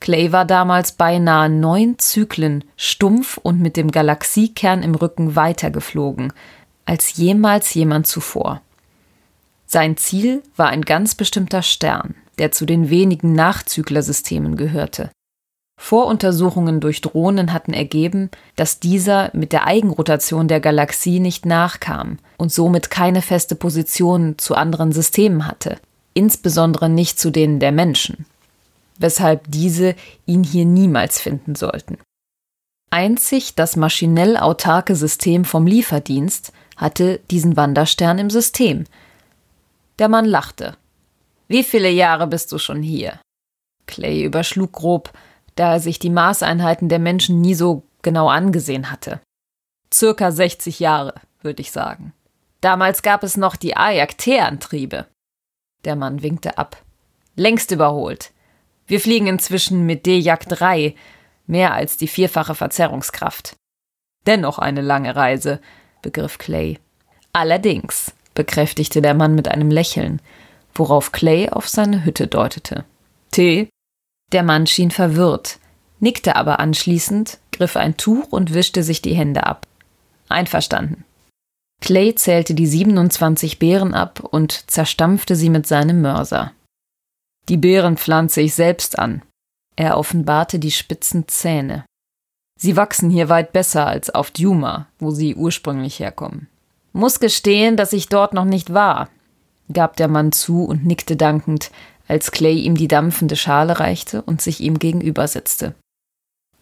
Clay 0.00 0.32
war 0.32 0.44
damals 0.44 0.92
beinahe 0.92 1.48
neun 1.48 1.98
Zyklen 1.98 2.64
stumpf 2.76 3.38
und 3.38 3.60
mit 3.60 3.76
dem 3.76 3.90
Galaxiekern 3.90 4.82
im 4.82 4.94
Rücken 4.94 5.34
weitergeflogen, 5.34 6.32
als 6.84 7.16
jemals 7.16 7.72
jemand 7.72 8.06
zuvor. 8.06 8.60
Sein 9.66 9.96
Ziel 9.96 10.42
war 10.56 10.68
ein 10.68 10.82
ganz 10.82 11.14
bestimmter 11.14 11.62
Stern, 11.62 12.14
der 12.38 12.52
zu 12.52 12.66
den 12.66 12.90
wenigen 12.90 13.32
Nachzüglersystemen 13.32 14.56
gehörte. 14.56 15.10
Voruntersuchungen 15.84 16.80
durch 16.80 17.02
Drohnen 17.02 17.52
hatten 17.52 17.74
ergeben, 17.74 18.30
dass 18.56 18.80
dieser 18.80 19.28
mit 19.34 19.52
der 19.52 19.66
Eigenrotation 19.66 20.48
der 20.48 20.60
Galaxie 20.60 21.20
nicht 21.20 21.44
nachkam 21.44 22.18
und 22.38 22.50
somit 22.50 22.90
keine 22.90 23.20
feste 23.20 23.54
Position 23.54 24.38
zu 24.38 24.54
anderen 24.54 24.92
Systemen 24.92 25.46
hatte, 25.46 25.76
insbesondere 26.14 26.88
nicht 26.88 27.20
zu 27.20 27.28
denen 27.30 27.60
der 27.60 27.70
Menschen, 27.70 28.24
weshalb 28.98 29.42
diese 29.48 29.94
ihn 30.24 30.42
hier 30.42 30.64
niemals 30.64 31.20
finden 31.20 31.54
sollten. 31.54 31.98
Einzig 32.88 33.54
das 33.54 33.76
maschinell 33.76 34.38
autarke 34.38 34.96
System 34.96 35.44
vom 35.44 35.66
Lieferdienst 35.66 36.54
hatte 36.78 37.20
diesen 37.30 37.58
Wanderstern 37.58 38.18
im 38.18 38.30
System. 38.30 38.84
Der 39.98 40.08
Mann 40.08 40.24
lachte. 40.24 40.78
Wie 41.46 41.62
viele 41.62 41.90
Jahre 41.90 42.26
bist 42.26 42.50
du 42.52 42.58
schon 42.58 42.82
hier? 42.82 43.20
Clay 43.86 44.24
überschlug 44.24 44.72
grob, 44.72 45.12
da 45.54 45.74
er 45.74 45.80
sich 45.80 45.98
die 45.98 46.10
Maßeinheiten 46.10 46.88
der 46.88 46.98
Menschen 46.98 47.40
nie 47.40 47.54
so 47.54 47.84
genau 48.02 48.28
angesehen 48.28 48.90
hatte. 48.90 49.20
Circa 49.92 50.30
60 50.30 50.80
Jahre, 50.80 51.14
würde 51.40 51.60
ich 51.60 51.70
sagen. 51.70 52.12
Damals 52.60 53.02
gab 53.02 53.22
es 53.22 53.36
noch 53.36 53.56
die 53.56 53.76
Ayak-T-Antriebe. 53.76 55.06
Der 55.84 55.96
Mann 55.96 56.22
winkte 56.22 56.58
ab. 56.58 56.82
Längst 57.36 57.70
überholt. 57.70 58.32
Wir 58.86 59.00
fliegen 59.00 59.26
inzwischen 59.26 59.86
mit 59.86 60.06
D-Jak 60.06 60.48
3, 60.48 60.94
mehr 61.46 61.74
als 61.74 61.96
die 61.96 62.08
vierfache 62.08 62.54
Verzerrungskraft. 62.54 63.56
Dennoch 64.26 64.58
eine 64.58 64.80
lange 64.80 65.14
Reise, 65.14 65.60
begriff 66.02 66.38
Clay. 66.38 66.78
Allerdings, 67.32 68.14
bekräftigte 68.34 69.02
der 69.02 69.14
Mann 69.14 69.34
mit 69.34 69.48
einem 69.48 69.70
Lächeln, 69.70 70.20
worauf 70.74 71.12
Clay 71.12 71.50
auf 71.50 71.68
seine 71.68 72.04
Hütte 72.04 72.26
deutete. 72.26 72.84
Tee? 73.30 73.68
Der 74.32 74.42
Mann 74.42 74.66
schien 74.66 74.90
verwirrt, 74.90 75.58
nickte 76.00 76.36
aber 76.36 76.60
anschließend, 76.60 77.38
griff 77.52 77.76
ein 77.76 77.96
Tuch 77.96 78.26
und 78.30 78.52
wischte 78.54 78.82
sich 78.82 79.02
die 79.02 79.14
Hände 79.14 79.46
ab. 79.46 79.66
Einverstanden. 80.28 81.04
Clay 81.80 82.14
zählte 82.14 82.54
die 82.54 82.66
27 82.66 83.58
Beeren 83.58 83.94
ab 83.94 84.20
und 84.20 84.70
zerstampfte 84.70 85.36
sie 85.36 85.50
mit 85.50 85.66
seinem 85.66 86.00
Mörser. 86.00 86.52
Die 87.48 87.58
Beeren 87.58 87.96
pflanze 87.96 88.40
ich 88.40 88.54
selbst 88.54 88.98
an. 88.98 89.22
Er 89.76 89.98
offenbarte 89.98 90.58
die 90.58 90.70
spitzen 90.70 91.28
Zähne. 91.28 91.84
Sie 92.58 92.76
wachsen 92.76 93.10
hier 93.10 93.28
weit 93.28 93.52
besser 93.52 93.86
als 93.86 94.10
auf 94.10 94.30
Duma, 94.30 94.86
wo 94.98 95.10
sie 95.10 95.34
ursprünglich 95.34 95.98
herkommen. 95.98 96.48
Muss 96.92 97.20
gestehen, 97.20 97.76
dass 97.76 97.92
ich 97.92 98.08
dort 98.08 98.32
noch 98.32 98.44
nicht 98.44 98.72
war, 98.72 99.08
gab 99.72 99.96
der 99.96 100.08
Mann 100.08 100.32
zu 100.32 100.64
und 100.64 100.86
nickte 100.86 101.16
dankend, 101.16 101.70
als 102.08 102.30
Clay 102.32 102.58
ihm 102.58 102.76
die 102.76 102.88
dampfende 102.88 103.36
Schale 103.36 103.80
reichte 103.80 104.22
und 104.22 104.42
sich 104.42 104.60
ihm 104.60 104.78
gegenübersetzte. 104.78 105.74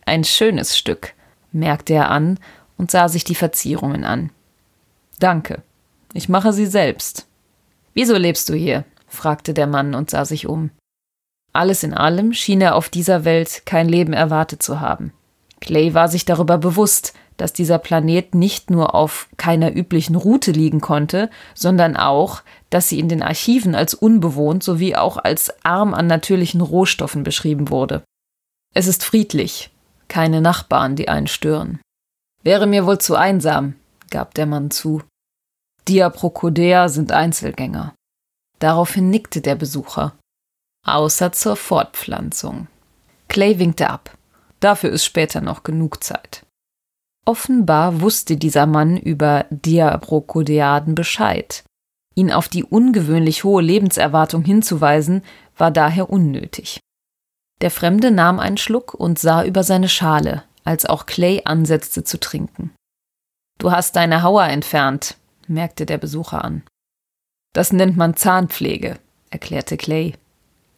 Ein 0.05 0.25
schönes 0.25 0.77
Stück, 0.77 1.15
merkte 1.53 1.95
er 1.95 2.11
an 2.11 2.39
und 2.77 2.91
sah 2.91 3.09
sich 3.09 3.25
die 3.25 3.35
Verzierungen 3.35 4.05
an. 4.05 4.31
Danke, 5.19 5.63
ich 6.13 6.29
mache 6.29 6.53
sie 6.53 6.67
selbst. 6.67 7.27
Wieso 7.95 8.17
lebst 8.17 8.49
du 8.49 8.55
hier? 8.55 8.85
fragte 9.07 9.53
der 9.53 9.67
Mann 9.67 9.95
und 9.95 10.11
sah 10.11 10.25
sich 10.25 10.47
um. 10.47 10.71
Alles 11.53 11.83
in 11.83 11.93
allem 11.93 12.33
schien 12.33 12.61
er 12.61 12.75
auf 12.75 12.89
dieser 12.89 13.25
Welt 13.25 13.63
kein 13.67 13.89
Leben 13.89 14.15
erwartet 14.15 14.63
zu 14.63 14.81
haben. 14.81 15.13
Clay 15.61 15.95
war 15.95 16.09
sich 16.09 16.25
darüber 16.25 16.59
bewusst, 16.59 17.13
dass 17.37 17.53
dieser 17.53 17.79
Planet 17.79 18.35
nicht 18.35 18.71
nur 18.71 18.95
auf 18.95 19.29
keiner 19.37 19.75
üblichen 19.75 20.17
Route 20.17 20.51
liegen 20.51 20.81
konnte, 20.81 21.31
sondern 21.55 21.97
auch, 21.97 22.43
dass 22.73 22.89
sie 22.89 22.99
in 22.99 23.09
den 23.09 23.23
Archiven 23.23 23.75
als 23.75 23.93
unbewohnt 23.93 24.63
sowie 24.63 24.97
auch 24.97 25.19
als 25.19 25.53
arm 25.63 25.93
an 25.93 26.07
natürlichen 26.07 26.63
Rohstoffen 26.63 27.23
beschrieben 27.23 27.69
wurde. 27.69 28.03
Es 28.75 28.87
ist 28.87 29.05
friedlich, 29.05 29.71
keine 30.09 30.41
Nachbarn, 30.41 30.97
die 30.97 31.09
einen 31.09 31.27
stören. 31.27 31.81
Wäre 32.43 32.67
mir 32.67 32.87
wohl 32.87 32.99
zu 32.99 33.15
einsam, 33.15 33.75
gab 34.11 34.35
der 34.35 34.47
Mann 34.47 34.71
zu. 34.71 35.03
Diaprokodea 35.87 36.89
sind 36.89 37.13
Einzelgänger. 37.13 37.95
Daraufhin 38.59 39.11
nickte 39.11 39.43
der 39.43 39.55
Besucher. 39.55 40.17
Außer 40.87 41.33
zur 41.33 41.57
Fortpflanzung. 41.57 42.69
Clay 43.29 43.59
winkte 43.59 43.91
ab. 43.91 44.17
Dafür 44.61 44.91
ist 44.91 45.05
später 45.05 45.41
noch 45.41 45.63
genug 45.63 46.03
Zeit. 46.03 46.47
Offenbar 47.27 48.01
wusste 48.01 48.37
dieser 48.37 48.67
Mann 48.67 48.97
über 48.97 49.45
Diabrokodeaden 49.51 50.95
Bescheid. 50.95 51.65
Ihn 52.15 52.33
auf 52.33 52.49
die 52.49 52.65
ungewöhnlich 52.65 53.45
hohe 53.45 53.63
Lebenserwartung 53.63 54.45
hinzuweisen, 54.45 55.23
war 55.57 55.71
daher 55.71 56.11
unnötig. 56.11 56.81
Der 57.61 57.71
Fremde 57.71 58.11
nahm 58.11 58.39
einen 58.41 58.59
Schluck 58.59 58.95
und 58.95 59.19
sah 59.19 59.45
über 59.45 59.63
seine 59.63 59.89
Schale, 59.89 60.45
als 60.65 60.85
auch 60.85 61.07
Clay 61.07 61.43
ansetzte 61.45 62.05
zu 62.05 62.19
trinken. 62.19 62.73
Du 63.59 63.71
hast 63.71 63.97
deine 63.97 64.23
Hauer 64.23 64.45
entfernt, 64.45 65.17
merkte 65.47 65.87
der 65.87 65.99
Besucher 65.99 66.45
an. 66.45 66.63
Das 67.53 67.73
nennt 67.73 67.97
man 67.97 68.17
Zahnpflege, 68.17 68.99
erklärte 69.31 69.77
Clay. 69.77 70.15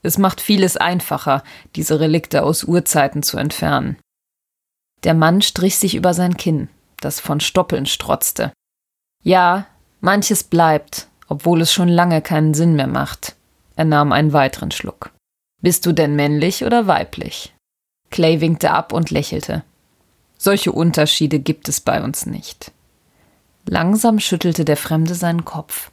Es 0.03 0.19
macht 0.19 0.41
vieles 0.41 0.77
einfacher, 0.77 1.43
diese 1.77 2.01
Relikte 2.01 2.43
aus 2.43 2.65
Urzeiten 2.65 3.23
zu 3.23 3.39
entfernen. 3.39 3.97
Der 5.05 5.15
Mann 5.15 5.41
strich 5.41 5.79
sich 5.79 5.95
über 5.95 6.13
sein 6.13 6.37
Kinn, 6.37 6.69
das 7.01 7.21
von 7.21 7.41
Stoppeln 7.41 7.87
strotzte. 7.87 8.53
Ja, 9.23 9.67
manches 10.01 10.45
bleibt, 10.45 11.09
obwohl 11.29 11.61
es 11.61 11.73
schon 11.73 11.89
lange 11.89 12.23
keinen 12.23 12.55
Sinn 12.55 12.77
mehr 12.77 12.87
macht. 12.87 13.37
Er 13.77 13.85
nahm 13.85 14.13
einen 14.13 14.33
weiteren 14.33 14.71
Schluck. 14.71 15.11
Bist 15.63 15.87
du 15.87 15.93
denn 15.93 16.15
männlich 16.17 16.65
oder 16.65 16.87
weiblich? 16.87 17.55
Clay 18.11 18.41
winkte 18.41 18.71
ab 18.71 18.93
und 18.93 19.11
lächelte. 19.11 19.65
Solche 20.37 20.73
Unterschiede 20.73 21.39
gibt 21.39 21.69
es 21.69 21.81
bei 21.81 22.03
uns 22.03 22.27
nicht. 22.27 22.73
Langsam 23.67 24.21
schüttelte 24.21 24.65
der 24.65 24.77
Fremde 24.77 25.15
seinen 25.15 25.45
Kopf. 25.45 25.91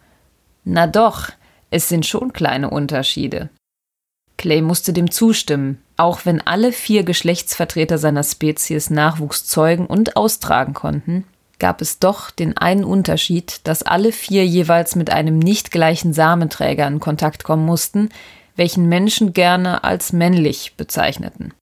Na 0.63 0.87
doch, 0.87 1.29
es 1.69 1.87
sind 1.87 2.05
schon 2.05 2.33
kleine 2.33 2.69
Unterschiede. 2.69 3.49
Clay 4.37 4.61
musste 4.61 4.91
dem 4.91 5.09
zustimmen, 5.09 5.81
auch 5.97 6.25
wenn 6.25 6.41
alle 6.41 6.71
vier 6.71 7.03
Geschlechtsvertreter 7.03 7.97
seiner 7.97 8.23
Spezies 8.23 8.89
Nachwuchs 8.89 9.45
zeugen 9.45 9.85
und 9.85 10.15
austragen 10.17 10.73
konnten, 10.73 11.25
gab 11.61 11.79
es 11.79 11.99
doch 11.99 12.31
den 12.31 12.57
einen 12.57 12.83
Unterschied, 12.83 13.61
dass 13.65 13.83
alle 13.83 14.11
vier 14.11 14.45
jeweils 14.45 14.95
mit 14.95 15.11
einem 15.11 15.37
nicht 15.37 15.69
gleichen 15.69 16.11
Samenträger 16.11 16.87
in 16.87 16.99
Kontakt 16.99 17.43
kommen 17.43 17.67
mussten, 17.67 18.09
welchen 18.55 18.89
Menschen 18.89 19.31
gerne 19.31 19.83
als 19.83 20.11
männlich 20.11 20.73
bezeichneten. 20.75 21.53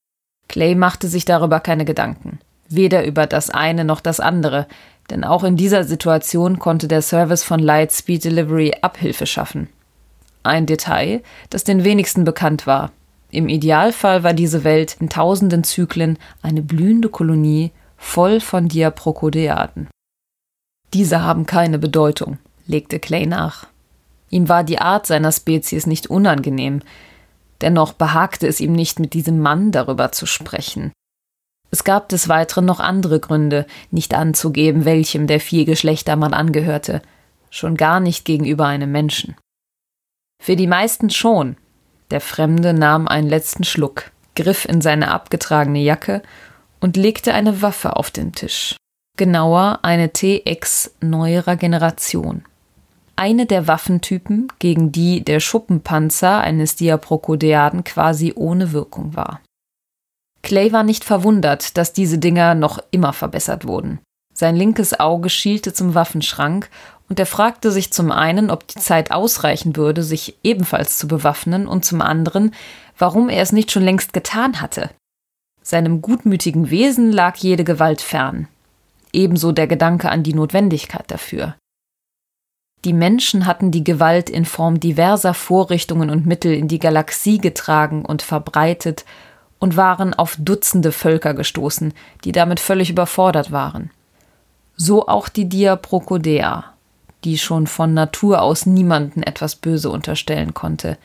Clay 0.48 0.74
machte 0.74 1.10
sich 1.10 1.26
darüber 1.26 1.60
keine 1.60 1.84
Gedanken, 1.84 2.40
weder 2.70 3.06
über 3.06 3.28
das 3.28 3.50
eine 3.50 3.84
noch 3.84 4.00
das 4.00 4.22
andere, 4.22 4.68
denn 5.10 5.26
auch 5.26 5.44
in 5.44 5.58
dieser 5.58 5.84
Situation 5.84 6.60
konnte 6.60 6.88
der 6.88 7.02
Service 7.02 7.44
von 7.44 7.60
Lightspeed 7.60 8.24
Delivery 8.24 8.76
Abhilfe 8.82 9.26
schaffen. 9.26 9.68
Ein 10.44 10.66
Detail, 10.66 11.22
das 11.50 11.66
den 11.66 11.84
wenigsten 11.84 12.24
bekannt 12.24 12.66
war. 12.66 12.94
Im 13.32 13.50
Idealfall 13.50 14.24
war 14.24 14.34
diese 14.34 14.64
Welt 14.64 14.96
in 15.02 15.10
tausenden 15.10 15.66
Zyklen 15.66 16.18
eine 16.42 16.62
blühende 16.62 17.10
Kolonie 17.10 17.72
voll 18.00 18.40
von 18.40 18.68
Diaprokodeaten. 18.68 19.90
Diese 20.94 21.22
haben 21.22 21.46
keine 21.46 21.78
Bedeutung, 21.78 22.40
legte 22.66 23.00
Clay 23.00 23.28
nach. 23.28 23.68
Ihm 24.32 24.50
war 24.50 24.64
die 24.64 24.80
Art 24.80 25.06
seiner 25.06 25.32
Spezies 25.32 25.86
nicht 25.86 26.08
unangenehm, 26.08 26.82
dennoch 27.62 27.94
behagte 27.94 28.48
es 28.48 28.60
ihm 28.60 28.74
nicht, 28.74 29.00
mit 29.00 29.14
diesem 29.14 29.40
Mann 29.40 29.72
darüber 29.72 30.12
zu 30.12 30.26
sprechen. 30.26 30.92
Es 31.72 31.84
gab 31.84 32.10
des 32.10 32.30
Weiteren 32.30 32.66
noch 32.66 32.80
andere 32.80 33.20
Gründe, 33.20 33.68
nicht 33.92 34.16
anzugeben, 34.16 34.86
welchem 34.86 35.28
der 35.28 35.40
vier 35.40 35.66
Geschlechter 35.66 36.16
man 36.16 36.34
angehörte, 36.34 37.04
schon 37.52 37.76
gar 37.76 38.00
nicht 38.00 38.26
gegenüber 38.26 38.66
einem 38.66 38.92
Menschen. 38.92 39.36
Für 40.42 40.56
die 40.56 40.68
meisten 40.68 41.10
schon. 41.10 41.58
Der 42.10 42.22
Fremde 42.22 42.74
nahm 42.74 43.08
einen 43.08 43.30
letzten 43.30 43.64
Schluck, 43.64 44.12
griff 44.36 44.66
in 44.66 44.82
seine 44.82 45.12
abgetragene 45.12 45.80
Jacke 45.80 46.24
und 46.80 46.98
legte 46.98 47.34
eine 47.34 47.62
Waffe 47.62 47.96
auf 47.96 48.12
den 48.12 48.32
Tisch. 48.34 48.76
Genauer 49.18 49.80
eine 49.82 50.14
TX 50.14 50.96
neuerer 51.02 51.56
Generation. 51.56 52.44
Eine 53.16 53.46
der 53.46 53.68
Waffentypen, 53.68 54.48
gegen 54.60 54.92
die 54.92 55.24
der 55.26 55.42
Schuppenpanzer 55.42 56.40
eines 56.40 56.78
Diaprokodeaden 56.78 57.84
quasi 57.84 58.34
ohne 58.36 58.72
Wirkung 58.72 59.16
war. 59.16 59.42
Clay 60.42 60.72
war 60.72 60.84
nicht 60.84 61.04
verwundert, 61.04 61.78
dass 61.78 61.92
diese 61.92 62.18
Dinger 62.18 62.56
noch 62.56 62.80
immer 62.92 63.12
verbessert 63.12 63.68
wurden. 63.68 64.00
Sein 64.34 64.56
linkes 64.56 64.98
Auge 64.98 65.30
schielte 65.30 65.74
zum 65.74 65.96
Waffenschrank 65.96 66.70
und 67.10 67.20
er 67.20 67.26
fragte 67.26 67.72
sich 67.72 67.92
zum 67.92 68.12
einen, 68.12 68.50
ob 68.50 68.68
die 68.68 68.80
Zeit 68.80 69.12
ausreichen 69.12 69.76
würde, 69.76 70.04
sich 70.04 70.38
ebenfalls 70.44 70.98
zu 70.98 71.08
bewaffnen, 71.08 71.68
und 71.68 71.84
zum 71.84 72.02
anderen, 72.02 72.54
warum 72.98 73.30
er 73.30 73.42
es 73.42 73.52
nicht 73.52 73.72
schon 73.72 73.84
längst 73.84 74.14
getan 74.14 74.62
hatte. 74.62 74.92
Seinem 75.70 76.02
gutmütigen 76.02 76.72
Wesen 76.72 77.12
lag 77.12 77.36
jede 77.36 77.64
Gewalt 77.64 78.02
fern. 78.02 78.48
Ebenso 79.14 79.52
der 79.52 79.68
Gedanke 79.68 80.10
an 80.10 80.24
die 80.24 80.34
Notwendigkeit 80.34 81.04
dafür. 81.12 81.58
Die 82.86 82.94
Menschen 82.94 83.46
hatten 83.46 83.70
die 83.70 83.84
Gewalt 83.84 84.32
in 84.32 84.46
Form 84.46 84.80
diverser 84.80 85.36
Vorrichtungen 85.36 86.10
und 86.10 86.26
Mittel 86.26 86.56
in 86.56 86.68
die 86.68 86.80
Galaxie 86.80 87.38
getragen 87.38 88.04
und 88.04 88.24
verbreitet 88.24 89.06
und 89.60 89.78
waren 89.78 90.16
auf 90.16 90.38
Dutzende 90.40 90.92
Völker 90.92 91.36
gestoßen, 91.36 91.94
die 92.24 92.32
damit 92.32 92.60
völlig 92.60 92.90
überfordert 92.90 93.52
waren. 93.52 93.92
So 94.76 95.08
auch 95.08 95.30
die 95.30 95.48
Diaprokodea, 95.48 96.74
die 97.24 97.38
schon 97.38 97.68
von 97.68 97.94
Natur 97.94 98.42
aus 98.42 98.66
niemanden 98.66 99.22
etwas 99.22 99.56
Böse 99.56 99.92
unterstellen 99.92 100.56
konnte, 100.56 100.98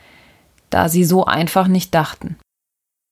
da 0.71 0.89
sie 0.89 1.03
so 1.03 1.23
einfach 1.25 1.67
nicht 1.67 1.93
dachten. 1.93 2.37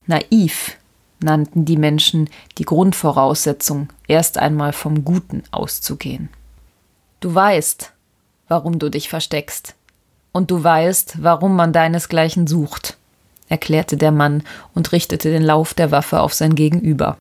Naiv 0.08 0.78
nannten 1.24 1.66
die 1.66 1.78
Menschen 1.78 2.30
die 2.58 2.66
Grundvoraussetzung, 2.66 3.90
erst 4.08 4.38
einmal 4.38 4.74
vom 4.74 5.04
Guten 5.04 5.44
auszugehen. 5.52 6.30
Du 7.20 7.34
weißt, 7.34 7.92
warum 8.48 8.80
du 8.80 8.90
dich 8.90 9.10
versteckst, 9.10 9.76
und 10.34 10.52
du 10.52 10.64
weißt, 10.64 11.22
warum 11.22 11.56
man 11.56 11.74
deinesgleichen 11.74 12.48
sucht, 12.48 12.98
erklärte 13.50 13.98
der 13.98 14.12
Mann 14.12 14.44
und 14.74 14.92
richtete 14.92 15.32
den 15.32 15.44
Lauf 15.44 15.74
der 15.74 15.92
Waffe 15.92 16.20
auf 16.20 16.34
sein 16.34 16.56
Gegenüber. 16.56 17.18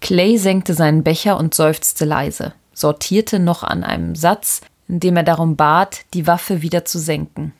Clay 0.00 0.36
senkte 0.36 0.74
seinen 0.74 1.02
Becher 1.02 1.38
und 1.38 1.54
seufzte 1.54 2.04
leise, 2.04 2.52
sortierte 2.74 3.38
noch 3.38 3.62
an 3.62 3.84
einem 3.84 4.14
Satz, 4.14 4.60
in 4.88 5.00
dem 5.00 5.16
er 5.16 5.22
darum 5.22 5.56
bat, 5.56 6.04
die 6.14 6.26
Waffe 6.26 6.62
wieder 6.62 6.84
zu 6.84 6.98
senken. 6.98 7.52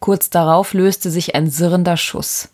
Kurz 0.00 0.30
darauf 0.30 0.74
löste 0.74 1.10
sich 1.10 1.34
ein 1.34 1.50
sirrender 1.50 1.96
Schuss. 1.96 2.48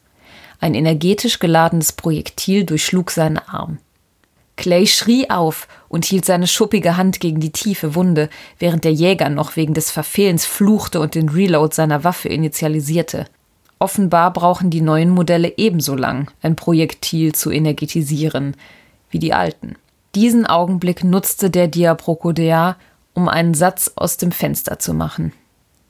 Ein 0.60 0.74
energetisch 0.74 1.38
geladenes 1.38 1.92
Projektil 1.92 2.64
durchschlug 2.64 3.10
seinen 3.10 3.38
Arm. 3.38 3.78
Clay 4.56 4.88
schrie 4.88 5.30
auf 5.30 5.68
und 5.88 6.04
hielt 6.04 6.24
seine 6.24 6.48
schuppige 6.48 6.96
Hand 6.96 7.20
gegen 7.20 7.38
die 7.38 7.52
tiefe 7.52 7.94
Wunde, 7.94 8.28
während 8.58 8.84
der 8.84 8.92
Jäger 8.92 9.28
noch 9.28 9.54
wegen 9.54 9.72
des 9.72 9.90
Verfehlens 9.90 10.44
fluchte 10.44 11.00
und 11.00 11.14
den 11.14 11.28
Reload 11.28 11.74
seiner 11.74 12.02
Waffe 12.02 12.28
initialisierte. 12.28 13.26
Offenbar 13.78 14.32
brauchen 14.32 14.70
die 14.70 14.80
neuen 14.80 15.10
Modelle 15.10 15.54
ebenso 15.56 15.94
lang, 15.94 16.30
ein 16.42 16.56
Projektil 16.56 17.32
zu 17.32 17.52
energetisieren, 17.52 18.56
wie 19.10 19.20
die 19.20 19.32
alten. 19.32 19.76
Diesen 20.16 20.46
Augenblick 20.46 21.04
nutzte 21.04 21.50
der 21.50 21.68
Diaprokodea, 21.68 22.76
um 23.14 23.28
einen 23.28 23.54
Satz 23.54 23.92
aus 23.94 24.16
dem 24.16 24.32
Fenster 24.32 24.80
zu 24.80 24.92
machen. 24.92 25.32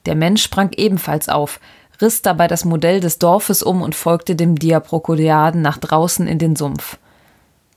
Der 0.04 0.14
Mensch 0.14 0.42
sprang 0.42 0.70
ebenfalls 0.76 1.31
auf, 1.31 1.61
riss 2.01 2.23
dabei 2.23 2.47
das 2.47 2.65
Modell 2.65 3.01
des 3.01 3.19
Dorfes 3.19 3.63
um 3.63 3.83
und 3.83 3.95
folgte 3.95 4.37
dem 4.37 4.57
Diaprokodeaden 4.57 5.63
nach 5.63 5.79
draußen 5.79 6.27
in 6.27 6.39
den 6.39 6.57
Sumpf. 6.57 6.99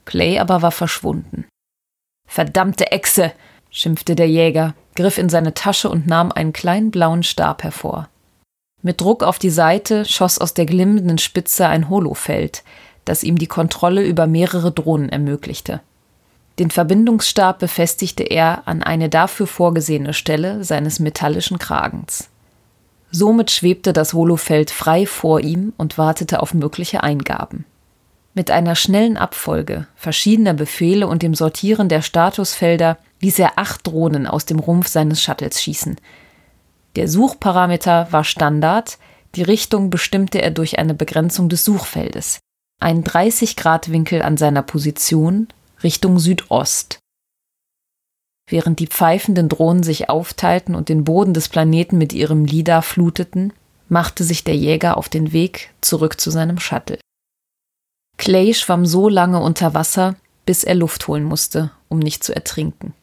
Clay 0.06 0.40
aber 0.40 0.62
war 0.62 0.72
verschwunden. 0.72 1.46
Verdammte 2.28 2.92
Echse! 2.92 3.32
schimpfte 3.70 4.16
der 4.16 4.30
Jäger, 4.30 4.74
griff 4.96 5.18
in 5.18 5.30
seine 5.30 5.54
Tasche 5.54 5.90
und 5.90 6.08
nahm 6.08 6.32
einen 6.32 6.54
kleinen 6.54 6.92
blauen 6.92 7.24
Stab 7.24 7.64
hervor. 7.64 8.10
Mit 8.82 9.00
Druck 9.00 9.24
auf 9.24 9.40
die 9.40 9.50
Seite 9.50 10.06
schoss 10.06 10.40
aus 10.40 10.54
der 10.54 10.66
glimmenden 10.66 11.18
Spitze 11.18 11.68
ein 11.68 11.90
Holofeld, 11.90 12.64
das 13.06 13.24
ihm 13.24 13.38
die 13.38 13.48
Kontrolle 13.48 14.04
über 14.04 14.28
mehrere 14.28 14.72
Drohnen 14.72 15.10
ermöglichte. 15.10 15.82
Den 16.60 16.72
Verbindungsstab 16.72 17.60
befestigte 17.60 18.24
er 18.24 18.68
an 18.68 18.84
eine 18.84 19.08
dafür 19.10 19.48
vorgesehene 19.48 20.14
Stelle 20.14 20.64
seines 20.64 21.00
metallischen 21.00 21.60
Kragens. 21.60 22.31
Somit 23.12 23.52
schwebte 23.52 23.92
das 23.92 24.14
Holofeld 24.14 24.72
frei 24.72 25.06
vor 25.06 25.42
ihm 25.42 25.74
und 25.78 25.98
wartete 25.98 26.42
auf 26.42 26.54
mögliche 26.54 27.04
Eingaben. 27.04 27.66
Mit 28.34 28.50
einer 28.50 28.76
schnellen 28.76 29.18
Abfolge 29.18 29.88
verschiedener 29.96 30.54
Befehle 30.54 31.08
und 31.08 31.22
dem 31.22 31.36
Sortieren 31.36 31.90
der 31.90 32.02
Statusfelder 32.02 32.98
ließ 33.20 33.40
er 33.40 33.58
acht 33.58 33.86
Drohnen 33.86 34.26
aus 34.26 34.46
dem 34.46 34.60
Rumpf 34.60 34.88
seines 34.88 35.22
Shuttles 35.22 35.62
schießen. 35.62 35.98
Der 36.96 37.10
Suchparameter 37.10 38.08
war 38.12 38.24
Standard, 38.24 38.98
die 39.36 39.44
Richtung 39.44 39.90
bestimmte 39.90 40.42
er 40.42 40.52
durch 40.52 40.80
eine 40.80 40.94
Begrenzung 40.94 41.50
des 41.50 41.66
Suchfeldes, 41.66 42.40
einen 42.80 43.04
30-Grad-Winkel 43.04 44.22
an 44.22 44.38
seiner 44.38 44.62
Position 44.62 45.48
Richtung 45.84 46.20
Südost 46.20 47.00
während 48.52 48.80
die 48.80 48.88
pfeifenden 48.88 49.50
Drohnen 49.50 49.84
sich 49.84 50.10
aufteilten 50.10 50.76
und 50.76 50.90
den 50.90 51.04
Boden 51.04 51.34
des 51.34 51.50
Planeten 51.50 51.98
mit 51.98 52.14
ihrem 52.14 52.46
Lidar 52.46 52.82
fluteten, 52.82 53.54
machte 53.90 54.24
sich 54.24 54.44
der 54.44 54.56
Jäger 54.56 54.98
auf 54.98 55.10
den 55.10 55.34
Weg 55.34 55.74
zurück 55.82 56.20
zu 56.20 56.32
seinem 56.32 56.60
Shuttle. 56.60 57.00
Clay 58.18 58.54
schwamm 58.54 58.86
so 58.86 59.10
lange 59.10 59.42
unter 59.42 59.74
Wasser, 59.74 60.16
bis 60.46 60.64
er 60.64 60.76
Luft 60.76 61.08
holen 61.08 61.24
musste, 61.24 61.72
um 61.90 62.00
nicht 62.00 62.24
zu 62.24 62.34
ertrinken. 62.36 62.94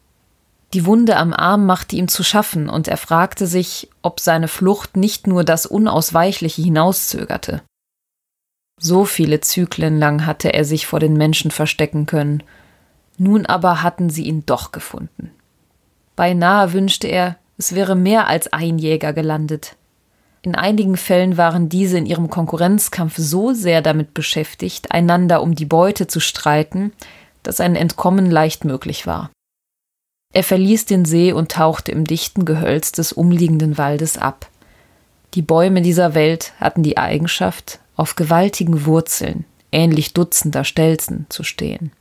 Die 0.74 0.84
Wunde 0.84 1.16
am 1.16 1.32
Arm 1.32 1.64
machte 1.66 1.96
ihm 1.96 2.08
zu 2.08 2.22
schaffen, 2.22 2.68
und 2.68 2.88
er 2.88 2.98
fragte 2.98 3.46
sich, 3.46 3.88
ob 4.02 4.20
seine 4.20 4.48
Flucht 4.48 4.96
nicht 4.96 5.26
nur 5.26 5.44
das 5.44 5.66
Unausweichliche 5.66 6.62
hinauszögerte. 6.62 7.62
So 8.78 9.04
viele 9.04 9.40
Zyklen 9.40 9.98
lang 9.98 10.26
hatte 10.26 10.52
er 10.52 10.64
sich 10.64 10.86
vor 10.86 11.00
den 11.00 11.14
Menschen 11.14 11.50
verstecken 11.50 12.06
können, 12.06 12.42
nun 13.16 13.46
aber 13.46 13.82
hatten 13.82 14.10
sie 14.10 14.24
ihn 14.24 14.46
doch 14.46 14.70
gefunden. 14.70 15.32
Beinahe 16.18 16.72
wünschte 16.72 17.06
er, 17.06 17.36
es 17.58 17.76
wäre 17.76 17.94
mehr 17.94 18.26
als 18.26 18.52
ein 18.52 18.78
Jäger 18.78 19.12
gelandet. 19.12 19.76
In 20.42 20.56
einigen 20.56 20.96
Fällen 20.96 21.36
waren 21.36 21.68
diese 21.68 21.96
in 21.96 22.06
ihrem 22.06 22.28
Konkurrenzkampf 22.28 23.14
so 23.16 23.52
sehr 23.52 23.82
damit 23.82 24.14
beschäftigt, 24.14 24.90
einander 24.90 25.40
um 25.40 25.54
die 25.54 25.64
Beute 25.64 26.08
zu 26.08 26.18
streiten, 26.18 26.92
dass 27.44 27.60
ein 27.60 27.76
Entkommen 27.76 28.32
leicht 28.32 28.64
möglich 28.64 29.06
war. 29.06 29.30
Er 30.34 30.42
verließ 30.42 30.86
den 30.86 31.04
See 31.04 31.32
und 31.32 31.52
tauchte 31.52 31.92
im 31.92 32.02
dichten 32.02 32.44
Gehölz 32.44 32.90
des 32.90 33.12
umliegenden 33.12 33.78
Waldes 33.78 34.18
ab. 34.18 34.48
Die 35.34 35.42
Bäume 35.42 35.82
dieser 35.82 36.14
Welt 36.14 36.52
hatten 36.58 36.82
die 36.82 36.98
Eigenschaft, 36.98 37.78
auf 37.94 38.16
gewaltigen 38.16 38.86
Wurzeln, 38.86 39.44
ähnlich 39.70 40.14
Dutzender 40.14 40.64
Stelzen, 40.64 41.26
zu 41.28 41.44
stehen. 41.44 41.92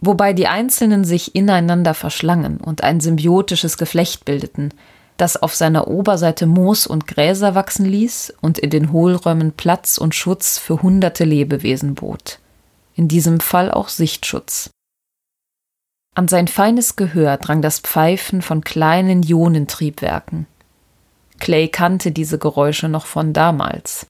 Wobei 0.00 0.32
die 0.32 0.46
einzelnen 0.46 1.04
sich 1.04 1.34
ineinander 1.34 1.94
verschlangen 1.94 2.58
und 2.58 2.82
ein 2.84 3.00
symbiotisches 3.00 3.78
Geflecht 3.78 4.24
bildeten, 4.24 4.72
das 5.16 5.36
auf 5.36 5.54
seiner 5.54 5.88
Oberseite 5.88 6.46
Moos 6.46 6.86
und 6.86 7.06
Gräser 7.06 7.54
wachsen 7.54 7.84
ließ 7.84 8.34
und 8.40 8.58
in 8.58 8.70
den 8.70 8.92
Hohlräumen 8.92 9.52
Platz 9.52 9.98
und 9.98 10.14
Schutz 10.14 10.58
für 10.58 10.80
hunderte 10.80 11.24
Lebewesen 11.24 11.96
bot. 11.96 12.38
In 12.94 13.08
diesem 13.08 13.40
Fall 13.40 13.70
auch 13.70 13.88
Sichtschutz. 13.88 14.70
An 16.14 16.28
sein 16.28 16.48
feines 16.48 16.96
Gehör 16.96 17.36
drang 17.36 17.62
das 17.62 17.80
Pfeifen 17.80 18.42
von 18.42 18.62
kleinen 18.62 19.22
Ionentriebwerken. 19.22 20.46
Clay 21.38 21.68
kannte 21.68 22.10
diese 22.10 22.38
Geräusche 22.38 22.88
noch 22.88 23.06
von 23.06 23.32
damals. 23.32 24.06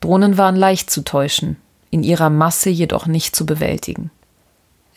Drohnen 0.00 0.38
waren 0.38 0.56
leicht 0.56 0.90
zu 0.90 1.02
täuschen, 1.02 1.56
in 1.90 2.02
ihrer 2.02 2.30
Masse 2.30 2.70
jedoch 2.70 3.06
nicht 3.06 3.36
zu 3.36 3.46
bewältigen. 3.46 4.10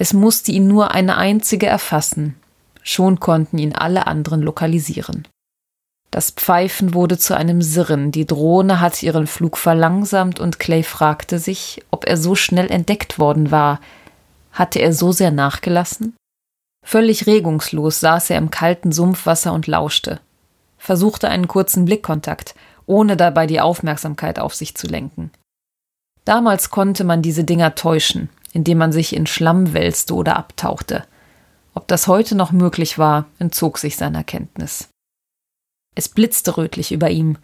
Es 0.04 0.12
musste 0.12 0.52
ihn 0.52 0.68
nur 0.68 0.92
eine 0.92 1.16
einzige 1.16 1.66
erfassen, 1.66 2.36
schon 2.82 3.22
konnten 3.22 3.58
ihn 3.58 3.74
alle 3.74 4.06
anderen 4.06 4.42
lokalisieren. 4.42 5.26
Das 6.12 6.32
Pfeifen 6.32 6.94
wurde 6.94 7.18
zu 7.18 7.38
einem 7.38 7.62
Sirren, 7.62 8.12
die 8.12 8.26
Drohne 8.26 8.82
hatte 8.82 9.06
ihren 9.06 9.28
Flug 9.28 9.56
verlangsamt 9.56 10.42
und 10.42 10.60
Clay 10.60 10.84
fragte 10.84 11.40
sich, 11.40 11.86
ob 11.90 12.06
er 12.06 12.18
so 12.18 12.36
schnell 12.36 12.70
entdeckt 12.70 13.18
worden 13.18 13.50
war. 13.50 13.80
Hatte 14.52 14.80
er 14.80 14.92
so 14.92 15.14
sehr 15.14 15.32
nachgelassen? 15.32 16.18
Völlig 16.86 17.26
regungslos 17.26 18.02
saß 18.02 18.32
er 18.32 18.40
im 18.40 18.52
kalten 18.52 18.92
Sumpfwasser 18.92 19.54
und 19.54 19.68
lauschte, 19.68 20.20
versuchte 20.78 21.30
einen 21.30 21.48
kurzen 21.48 21.86
Blickkontakt, 21.86 22.56
ohne 22.88 23.16
dabei 23.16 23.48
die 23.48 23.62
Aufmerksamkeit 23.62 24.38
auf 24.38 24.54
sich 24.54 24.76
zu 24.76 24.86
lenken. 24.86 25.32
Damals 26.26 26.72
konnte 26.72 27.06
man 27.06 27.22
diese 27.22 27.46
Dinger 27.46 27.76
täuschen, 27.76 28.28
indem 28.54 28.78
man 28.78 28.94
sich 28.94 29.16
in 29.16 29.28
Schlamm 29.28 29.74
wälzte 29.74 30.14
oder 30.14 30.38
abtauchte. 30.38 31.04
Ob 31.74 31.88
das 31.88 32.08
heute 32.08 32.36
noch 32.36 32.52
möglich 32.52 32.98
war, 32.98 33.26
entzog 33.40 33.80
sich 33.80 33.98
seiner 33.98 34.24
Kenntnis. 34.24 34.90
Es 35.96 36.08
blitzte 36.08 36.58
rötlich 36.58 36.92
über 36.92 37.10
ihm. 37.10 37.38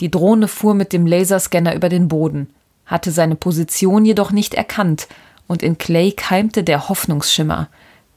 Die 0.00 0.10
Drohne 0.10 0.48
fuhr 0.48 0.74
mit 0.74 0.92
dem 0.92 1.06
Laserscanner 1.06 1.74
über 1.74 1.88
den 1.88 2.08
Boden, 2.08 2.50
hatte 2.86 3.10
seine 3.10 3.36
Position 3.36 4.04
jedoch 4.04 4.32
nicht 4.32 4.54
erkannt, 4.54 5.08
und 5.46 5.62
in 5.62 5.78
Clay 5.78 6.12
keimte 6.12 6.62
der 6.62 6.88
Hoffnungsschimmer, 6.88 7.68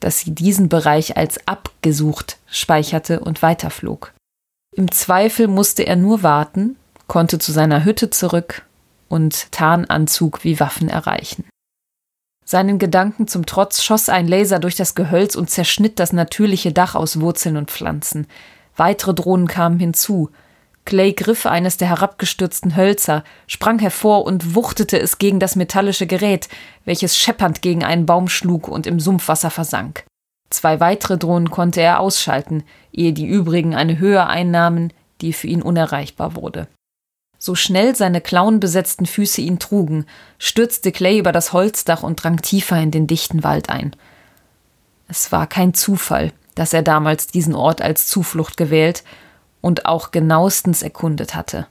dass 0.02 0.20
sie 0.20 0.32
diesen 0.32 0.68
Bereich 0.68 1.16
als 1.16 1.48
abgesucht 1.48 2.38
speicherte 2.48 3.22
und 3.22 3.42
weiterflog. 3.42 4.14
Im 4.76 4.92
Zweifel 4.92 5.48
musste 5.48 5.84
er 5.84 5.96
nur 5.96 6.24
warten, 6.24 6.76
konnte 7.08 7.40
zu 7.40 7.52
seiner 7.52 7.86
Hütte 7.86 8.10
zurück 8.10 8.66
und 9.10 9.52
Tarnanzug 9.52 10.44
wie 10.44 10.60
Waffen 10.60 10.90
erreichen. 10.90 11.46
Seinen 12.46 12.80
Gedanken 12.80 13.28
zum 13.28 13.46
Trotz 13.46 13.84
schoss 13.84 14.10
ein 14.10 14.28
Laser 14.28 14.60
durch 14.60 14.76
das 14.76 14.96
Gehölz 14.96 15.36
und 15.36 15.50
zerschnitt 15.50 16.00
das 16.00 16.12
natürliche 16.12 16.72
Dach 16.74 16.96
aus 16.96 17.22
Wurzeln 17.22 17.58
und 17.58 17.72
Pflanzen. 17.72 18.28
Weitere 18.76 19.14
Drohnen 19.14 19.48
kamen 19.48 19.80
hinzu. 19.80 20.30
Clay 20.84 21.14
griff 21.14 21.46
eines 21.46 21.78
der 21.78 21.90
herabgestürzten 21.90 22.76
Hölzer, 22.76 23.24
sprang 23.48 23.80
hervor 23.80 24.26
und 24.26 24.56
wuchtete 24.56 25.00
es 25.00 25.20
gegen 25.20 25.40
das 25.40 25.56
metallische 25.56 26.08
Gerät, 26.08 26.50
welches 26.86 27.18
scheppernd 27.18 27.62
gegen 27.62 27.84
einen 27.84 28.06
Baum 28.06 28.28
schlug 28.28 28.68
und 28.68 28.88
im 28.88 29.00
Sumpfwasser 29.00 29.52
versank. 29.52 30.04
Zwei 30.50 30.80
weitere 30.80 31.18
Drohnen 31.18 31.52
konnte 31.52 31.82
er 31.82 32.00
ausschalten, 32.00 32.64
ehe 32.92 33.14
die 33.14 33.28
übrigen 33.28 33.76
eine 33.76 34.00
Höhe 34.00 34.26
einnahmen, 34.26 34.92
die 35.22 35.34
für 35.34 35.48
ihn 35.48 35.62
unerreichbar 35.62 36.36
wurde. 36.36 36.68
So 37.44 37.56
schnell 37.56 37.96
seine 37.96 38.22
klauenbesetzten 38.22 39.08
Füße 39.08 39.42
ihn 39.42 39.58
trugen, 39.58 40.06
stürzte 40.38 40.92
Clay 40.92 41.18
über 41.18 41.32
das 41.32 41.54
Holzdach 41.54 42.04
und 42.04 42.24
drang 42.24 42.38
tiefer 42.38 42.80
in 42.80 42.92
den 42.92 43.08
dichten 43.08 43.44
Wald 43.44 43.72
ein. 43.72 43.96
Es 45.08 45.32
war 45.32 45.48
kein 45.48 45.74
Zufall, 45.74 46.34
dass 46.54 46.72
er 46.72 46.84
damals 46.84 47.26
diesen 47.26 47.56
Ort 47.56 47.82
als 47.82 48.06
Zuflucht 48.06 48.58
gewählt 48.58 49.04
und 49.60 49.88
auch 49.88 50.12
genauestens 50.12 50.84
erkundet 50.84 51.34
hatte. 51.34 51.66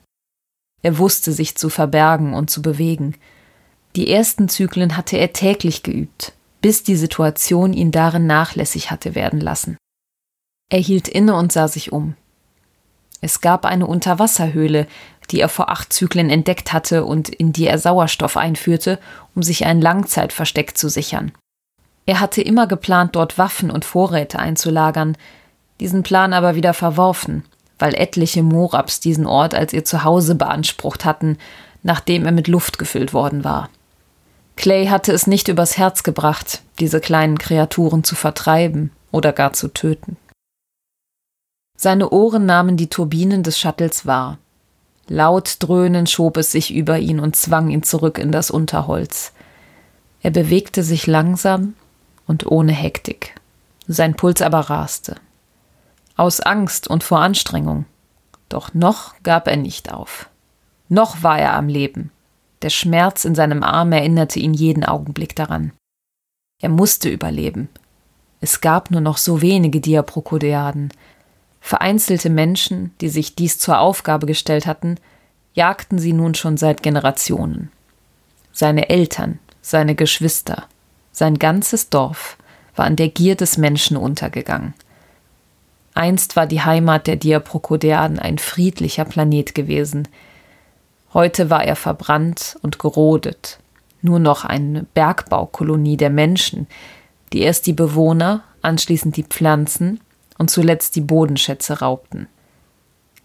Er 0.82 0.98
wusste 0.98 1.30
sich 1.30 1.56
zu 1.56 1.68
verbergen 1.68 2.34
und 2.34 2.50
zu 2.50 2.62
bewegen. 2.62 3.14
Die 3.94 4.10
ersten 4.10 4.48
Zyklen 4.48 4.96
hatte 4.96 5.18
er 5.18 5.32
täglich 5.32 5.84
geübt, 5.84 6.32
bis 6.62 6.82
die 6.82 6.96
Situation 6.96 7.74
ihn 7.74 7.92
darin 7.92 8.26
nachlässig 8.26 8.90
hatte 8.90 9.14
werden 9.14 9.40
lassen. 9.40 9.76
Er 10.68 10.80
hielt 10.80 11.06
inne 11.06 11.36
und 11.36 11.52
sah 11.52 11.68
sich 11.68 11.92
um. 11.92 12.16
Es 13.20 13.40
gab 13.40 13.66
eine 13.66 13.86
Unterwasserhöhle, 13.86 14.86
die 15.30 15.40
er 15.40 15.48
vor 15.48 15.70
acht 15.70 15.92
Zyklen 15.92 16.30
entdeckt 16.30 16.72
hatte 16.72 17.04
und 17.04 17.28
in 17.28 17.52
die 17.52 17.66
er 17.66 17.78
Sauerstoff 17.78 18.36
einführte, 18.36 18.98
um 19.34 19.42
sich 19.42 19.66
ein 19.66 19.80
Langzeitversteck 19.80 20.76
zu 20.76 20.88
sichern. 20.88 21.32
Er 22.06 22.20
hatte 22.20 22.42
immer 22.42 22.66
geplant, 22.66 23.14
dort 23.14 23.38
Waffen 23.38 23.70
und 23.70 23.84
Vorräte 23.84 24.38
einzulagern, 24.38 25.16
diesen 25.78 26.02
Plan 26.02 26.32
aber 26.32 26.54
wieder 26.54 26.74
verworfen, 26.74 27.44
weil 27.78 27.94
etliche 27.94 28.42
Morabs 28.42 29.00
diesen 29.00 29.26
Ort 29.26 29.54
als 29.54 29.72
ihr 29.72 29.84
Zuhause 29.84 30.34
beansprucht 30.34 31.04
hatten, 31.04 31.38
nachdem 31.82 32.26
er 32.26 32.32
mit 32.32 32.48
Luft 32.48 32.78
gefüllt 32.78 33.12
worden 33.12 33.44
war. 33.44 33.70
Clay 34.56 34.88
hatte 34.88 35.12
es 35.12 35.26
nicht 35.26 35.48
übers 35.48 35.78
Herz 35.78 36.02
gebracht, 36.02 36.62
diese 36.78 37.00
kleinen 37.00 37.38
Kreaturen 37.38 38.04
zu 38.04 38.14
vertreiben 38.14 38.90
oder 39.10 39.32
gar 39.32 39.54
zu 39.54 39.68
töten. 39.68 40.16
Seine 41.78 42.10
Ohren 42.10 42.44
nahmen 42.44 42.76
die 42.76 42.90
Turbinen 42.90 43.42
des 43.42 43.58
Shuttles 43.58 44.04
wahr. 44.04 44.36
Laut 45.12 45.56
dröhnend 45.58 46.08
schob 46.08 46.36
es 46.36 46.52
sich 46.52 46.72
über 46.72 47.00
ihn 47.00 47.18
und 47.18 47.34
zwang 47.34 47.68
ihn 47.68 47.82
zurück 47.82 48.16
in 48.16 48.30
das 48.30 48.48
Unterholz. 48.48 49.32
Er 50.22 50.30
bewegte 50.30 50.84
sich 50.84 51.08
langsam 51.08 51.74
und 52.28 52.46
ohne 52.46 52.70
Hektik. 52.70 53.34
Sein 53.88 54.14
Puls 54.14 54.40
aber 54.40 54.60
raste. 54.60 55.16
Aus 56.14 56.38
Angst 56.38 56.86
und 56.86 57.02
vor 57.02 57.18
Anstrengung. 57.18 57.86
Doch 58.48 58.72
noch 58.72 59.14
gab 59.24 59.48
er 59.48 59.56
nicht 59.56 59.92
auf. 59.92 60.30
Noch 60.88 61.24
war 61.24 61.40
er 61.40 61.54
am 61.54 61.66
Leben. 61.66 62.12
Der 62.62 62.70
Schmerz 62.70 63.24
in 63.24 63.34
seinem 63.34 63.64
Arm 63.64 63.90
erinnerte 63.90 64.38
ihn 64.38 64.54
jeden 64.54 64.84
Augenblick 64.84 65.34
daran. 65.34 65.72
Er 66.62 66.68
musste 66.68 67.08
überleben. 67.08 67.68
Es 68.40 68.60
gab 68.60 68.92
nur 68.92 69.00
noch 69.00 69.16
so 69.16 69.42
wenige 69.42 69.80
Diaprokodeaden, 69.80 70.92
Vereinzelte 71.60 72.30
Menschen, 72.30 72.94
die 73.00 73.08
sich 73.08 73.34
dies 73.34 73.58
zur 73.58 73.78
Aufgabe 73.78 74.26
gestellt 74.26 74.66
hatten, 74.66 74.96
jagten 75.52 75.98
sie 75.98 76.12
nun 76.12 76.34
schon 76.34 76.56
seit 76.56 76.82
Generationen. 76.82 77.70
Seine 78.52 78.88
Eltern, 78.88 79.38
seine 79.60 79.94
Geschwister, 79.94 80.64
sein 81.12 81.38
ganzes 81.38 81.90
Dorf 81.90 82.36
war 82.74 82.86
an 82.86 82.96
der 82.96 83.08
Gier 83.08 83.36
des 83.36 83.58
Menschen 83.58 83.96
untergegangen. 83.96 84.74
Einst 85.94 86.36
war 86.36 86.46
die 86.46 86.62
Heimat 86.62 87.06
der 87.06 87.16
Diaprokodeaden 87.16 88.18
ein 88.18 88.38
friedlicher 88.38 89.04
Planet 89.04 89.54
gewesen. 89.54 90.08
Heute 91.12 91.50
war 91.50 91.64
er 91.64 91.76
verbrannt 91.76 92.56
und 92.62 92.78
gerodet, 92.78 93.58
nur 94.00 94.18
noch 94.18 94.44
eine 94.44 94.84
Bergbaukolonie 94.94 95.96
der 95.96 96.10
Menschen, 96.10 96.68
die 97.32 97.40
erst 97.40 97.66
die 97.66 97.72
Bewohner, 97.72 98.44
anschließend 98.62 99.16
die 99.16 99.24
Pflanzen 99.24 100.00
und 100.40 100.50
zuletzt 100.50 100.96
die 100.96 101.02
Bodenschätze 101.02 101.80
raubten. 101.80 102.26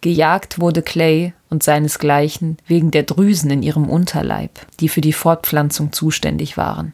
Gejagt 0.02 0.60
wurde 0.60 0.82
Clay 0.82 1.34
und 1.50 1.64
seinesgleichen 1.64 2.58
wegen 2.68 2.92
der 2.92 3.04
Drüsen 3.04 3.50
in 3.52 3.64
ihrem 3.64 3.90
Unterleib, 3.90 4.52
die 4.82 4.90
für 4.90 5.00
die 5.00 5.14
Fortpflanzung 5.14 5.94
zuständig 5.94 6.58
waren. 6.58 6.94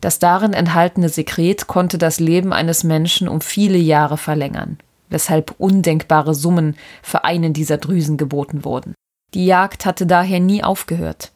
Das 0.00 0.18
darin 0.18 0.54
enthaltene 0.54 1.10
Sekret 1.10 1.66
konnte 1.66 1.98
das 1.98 2.20
Leben 2.20 2.54
eines 2.54 2.84
Menschen 2.84 3.28
um 3.28 3.42
viele 3.42 3.76
Jahre 3.76 4.16
verlängern, 4.16 4.78
weshalb 5.10 5.54
undenkbare 5.58 6.34
Summen 6.34 6.74
für 7.02 7.24
einen 7.24 7.52
dieser 7.52 7.76
Drüsen 7.76 8.16
geboten 8.16 8.64
wurden. 8.64 8.94
Die 9.34 9.44
Jagd 9.44 9.84
hatte 9.84 10.06
daher 10.06 10.40
nie 10.40 10.64
aufgehört. 10.64 11.32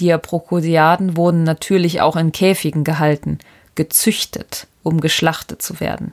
Die 0.00 0.12
Aprokodiaden 0.12 1.16
wurden 1.16 1.44
natürlich 1.44 2.00
auch 2.00 2.16
in 2.16 2.32
Käfigen 2.32 2.82
gehalten, 2.82 3.38
gezüchtet, 3.76 4.66
um 4.82 5.00
geschlachtet 5.00 5.62
zu 5.62 5.78
werden. 5.78 6.12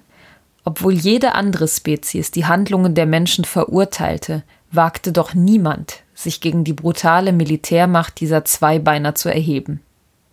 Obwohl 0.65 0.93
jede 0.93 1.35
andere 1.35 1.67
Spezies 1.67 2.31
die 2.31 2.45
Handlungen 2.45 2.95
der 2.95 3.05
Menschen 3.05 3.45
verurteilte, 3.45 4.43
wagte 4.71 5.11
doch 5.11 5.35
niemand, 5.35 6.03
sich 6.15 6.41
gegen 6.41 6.63
die 6.63 6.73
brutale 6.73 7.31
Militärmacht 7.31 8.19
dieser 8.19 8.43
Zweibeiner 8.45 9.13
zu 9.13 9.29
erheben. 9.29 9.81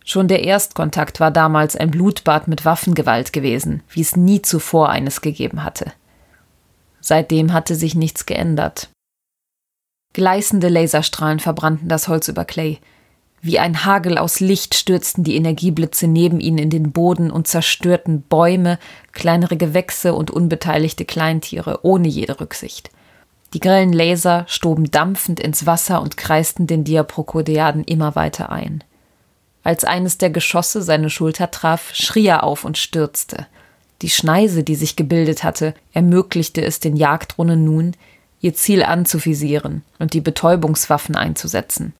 Schon 0.03 0.27
der 0.27 0.43
Erstkontakt 0.43 1.19
war 1.19 1.31
damals 1.31 1.75
ein 1.75 1.91
Blutbad 1.91 2.47
mit 2.47 2.65
Waffengewalt 2.65 3.31
gewesen, 3.31 3.83
wie 3.89 4.01
es 4.01 4.15
nie 4.15 4.41
zuvor 4.41 4.89
eines 4.89 5.21
gegeben 5.21 5.63
hatte. 5.63 5.93
Seitdem 6.99 7.53
hatte 7.53 7.75
sich 7.75 7.95
nichts 7.95 8.25
geändert. 8.25 8.89
Gleißende 10.13 10.67
Laserstrahlen 10.67 11.39
verbrannten 11.39 11.87
das 11.87 12.07
Holz 12.07 12.27
über 12.27 12.43
Clay, 12.43 12.79
wie 13.45 13.59
ein 13.59 13.83
Hagel 13.83 14.17
aus 14.17 14.39
Licht 14.39 14.73
stürzten 14.73 15.25
die 15.25 15.35
Energieblitze 15.35 16.07
neben 16.07 16.39
ihnen 16.39 16.57
in 16.57 16.69
den 16.69 16.93
Boden 16.93 17.29
und 17.29 17.45
zerstörten 17.45 18.21
Bäume, 18.21 18.79
kleinere 19.11 19.57
Gewächse 19.57 20.13
und 20.13 20.31
unbeteiligte 20.31 21.03
Kleintiere 21.03 21.79
ohne 21.83 22.07
jede 22.07 22.39
Rücksicht. 22.39 22.89
Die 23.53 23.59
grellen 23.59 23.91
Laser 23.91 24.45
stoben 24.47 24.89
dampfend 24.91 25.41
ins 25.41 25.65
Wasser 25.65 26.01
und 26.01 26.15
kreisten 26.15 26.67
den 26.67 26.85
Diaprokodeaden 26.85 27.83
immer 27.83 28.15
weiter 28.15 28.49
ein. 28.49 28.81
Als 29.61 29.83
eines 29.83 30.17
der 30.17 30.29
Geschosse 30.29 30.81
seine 30.81 31.09
Schulter 31.09 31.51
traf, 31.51 31.93
schrie 31.93 32.27
er 32.27 32.45
auf 32.45 32.63
und 32.63 32.77
stürzte. 32.77 33.47
Die 34.01 34.09
Schneise, 34.09 34.63
die 34.63 34.75
sich 34.75 34.95
gebildet 34.95 35.43
hatte, 35.43 35.73
ermöglichte 35.91 36.63
es 36.63 36.79
den 36.79 36.95
Jagddrohnen 36.95 37.65
nun, 37.65 37.91
ihr 38.39 38.53
Ziel 38.53 38.83
anzuvisieren 38.83 39.83
und 39.99 40.13
die 40.13 40.21
Betäubungswaffen 40.21 41.17
einzusetzen. 41.17 41.93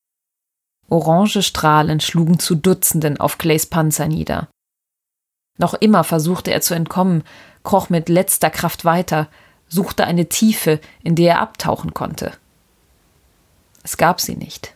Orange 0.89 1.41
Strahlen 1.41 1.99
schlugen 1.99 2.39
zu 2.39 2.55
Dutzenden 2.55 3.19
auf 3.19 3.37
Clays 3.37 3.65
Panzer 3.65 4.07
nieder. 4.07 4.47
Noch 5.57 5.73
immer 5.73 6.03
versuchte 6.03 6.51
er 6.51 6.61
zu 6.61 6.73
entkommen, 6.73 7.23
kroch 7.63 7.89
mit 7.89 8.09
letzter 8.09 8.49
Kraft 8.49 8.85
weiter, 8.85 9.27
suchte 9.67 10.05
eine 10.05 10.27
Tiefe, 10.27 10.79
in 11.03 11.15
der 11.15 11.35
er 11.35 11.41
abtauchen 11.41 11.93
konnte. 11.93 12.31
Es 13.83 13.97
gab 13.97 14.21
sie 14.21 14.35
nicht. 14.35 14.73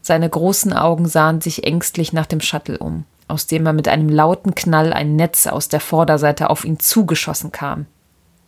Seine 0.00 0.28
großen 0.28 0.72
Augen 0.72 1.06
sahen 1.06 1.40
sich 1.40 1.64
ängstlich 1.64 2.12
nach 2.12 2.26
dem 2.26 2.40
Shuttle 2.40 2.78
um, 2.78 3.04
aus 3.28 3.46
dem 3.46 3.66
er 3.66 3.72
mit 3.72 3.88
einem 3.88 4.08
lauten 4.08 4.54
Knall 4.54 4.92
ein 4.92 5.16
Netz 5.16 5.46
aus 5.46 5.68
der 5.68 5.80
Vorderseite 5.80 6.48
auf 6.48 6.64
ihn 6.64 6.80
zugeschossen 6.80 7.52
kam. 7.52 7.86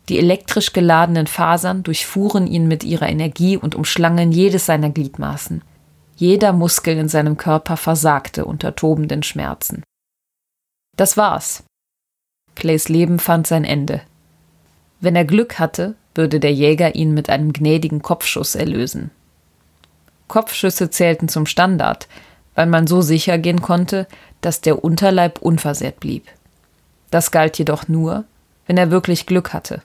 Die 0.09 0.17
elektrisch 0.17 0.73
geladenen 0.73 1.27
Fasern 1.27 1.83
durchfuhren 1.83 2.47
ihn 2.47 2.67
mit 2.67 2.83
ihrer 2.83 3.07
Energie 3.07 3.57
und 3.57 3.75
umschlangen 3.75 4.31
jedes 4.31 4.65
seiner 4.65 4.89
Gliedmaßen. 4.89 5.61
Jeder 6.15 6.53
Muskel 6.53 6.97
in 6.97 7.09
seinem 7.09 7.37
Körper 7.37 7.77
versagte 7.77 8.45
unter 8.45 8.75
tobenden 8.75 9.23
Schmerzen. 9.23 9.83
Das 10.95 11.17
war's. 11.17 11.63
Clays 12.55 12.89
Leben 12.89 13.19
fand 13.19 13.47
sein 13.47 13.63
Ende. 13.63 14.01
Wenn 14.99 15.15
er 15.15 15.25
Glück 15.25 15.57
hatte, 15.57 15.95
würde 16.13 16.39
der 16.39 16.53
Jäger 16.53 16.95
ihn 16.95 17.13
mit 17.13 17.29
einem 17.29 17.53
gnädigen 17.53 18.01
Kopfschuss 18.01 18.55
erlösen. 18.55 19.11
Kopfschüsse 20.27 20.89
zählten 20.89 21.27
zum 21.27 21.45
Standard, 21.45 22.07
weil 22.55 22.67
man 22.67 22.87
so 22.87 23.01
sicher 23.01 23.37
gehen 23.37 23.61
konnte, 23.61 24.07
dass 24.41 24.61
der 24.61 24.83
Unterleib 24.83 25.39
unversehrt 25.39 25.99
blieb. 25.99 26.27
Das 27.09 27.31
galt 27.31 27.57
jedoch 27.57 27.87
nur, 27.87 28.25
wenn 28.67 28.77
er 28.77 28.91
wirklich 28.91 29.25
Glück 29.25 29.53
hatte. 29.53 29.81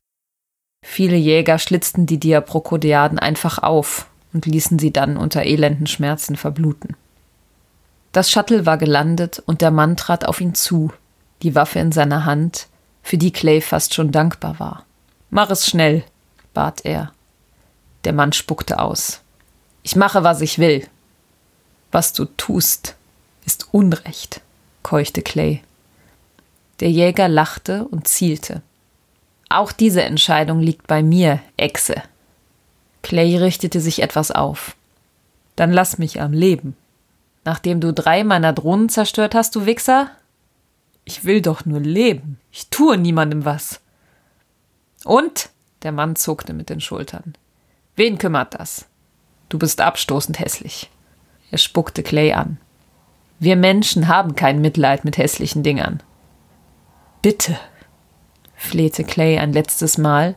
Viele 0.85 1.17
Jäger 1.17 1.59
schlitzten 1.59 2.07
die 2.07 2.19
Diaprokodiaden 2.19 3.19
einfach 3.19 3.59
auf 3.59 4.07
und 4.33 4.47
ließen 4.47 4.79
sie 4.79 4.93
dann 4.93 5.17
unter 5.17 5.43
elenden 5.43 5.87
Schmerzen 5.87 6.37
verbluten. 6.37 6.97
Das 8.13 8.31
Shuttle 8.31 8.67
war 8.67 8.79
gelandet 8.79 9.43
und 9.45 9.61
der 9.61 9.71
Mann 9.71 9.97
trat 9.97 10.25
auf 10.25 10.41
ihn 10.41 10.55
zu, 10.55 10.93
die 11.43 11.55
Waffe 11.55 11.79
in 11.79 11.93
seiner 11.93 12.25
Hand, 12.25 12.69
für 13.03 13.19
die 13.19 13.31
Clay 13.33 13.61
fast 13.61 13.95
schon 13.95 14.11
dankbar 14.11 14.59
war. 14.59 14.85
Mach 15.31 15.51
es 15.51 15.67
schnell, 15.67 16.05
bat 16.55 16.85
er. 16.85 17.13
Der 18.05 18.13
Mann 18.13 18.33
spuckte 18.33 18.79
aus. 18.79 19.21
Ich 19.83 19.97
mache, 19.97 20.25
was 20.25 20.41
ich 20.41 20.59
will. 20.59 20.87
Was 21.93 22.13
du 22.13 22.25
tust, 22.25 22.97
ist 23.45 23.69
Unrecht, 23.73 24.41
keuchte 24.83 25.23
Clay. 25.23 25.63
Der 26.81 26.91
Jäger 26.91 27.29
lachte 27.29 27.85
und 27.85 28.09
zielte. 28.09 28.63
Auch 29.49 29.73
diese 29.73 30.03
Entscheidung 30.03 30.61
liegt 30.61 30.87
bei 30.87 31.03
mir, 31.03 31.41
Echse. 31.57 32.03
Clay 33.07 33.37
richtete 33.37 33.81
sich 33.81 34.03
etwas 34.03 34.33
auf. 34.33 34.75
Dann 35.55 35.73
lass 35.73 35.97
mich 35.97 36.21
am 36.21 36.33
Leben. 36.33 36.77
Nachdem 37.45 37.81
du 37.81 37.93
drei 37.93 38.25
meiner 38.25 38.53
Drohnen 38.53 38.89
zerstört 38.89 39.37
hast, 39.37 39.55
du 39.55 39.65
Wichser? 39.65 40.11
Ich 41.05 41.25
will 41.25 41.41
doch 41.41 41.65
nur 41.65 41.79
leben. 41.79 42.41
Ich 42.51 42.69
tue 42.69 42.99
niemandem 42.99 43.45
was. 43.45 43.81
Und? 45.05 45.51
Der 45.85 45.93
Mann 45.93 46.17
zuckte 46.17 46.53
mit 46.53 46.69
den 46.69 46.81
Schultern. 46.81 47.35
Wen 47.95 48.19
kümmert 48.19 48.55
das? 48.55 48.87
Du 49.51 49.57
bist 49.61 49.81
abstoßend 49.81 50.41
hässlich. 50.41 50.91
Er 51.53 51.59
spuckte 51.59 52.03
Clay 52.03 52.33
an. 52.33 52.59
Wir 53.39 53.55
Menschen 53.55 54.09
haben 54.09 54.35
kein 54.35 54.61
Mitleid 54.61 55.05
mit 55.05 55.17
hässlichen 55.17 55.63
Dingern. 55.63 56.03
Bitte, 57.23 57.57
flehte 58.57 59.05
Clay 59.05 59.39
ein 59.39 59.53
letztes 59.53 59.97
Mal 59.97 60.35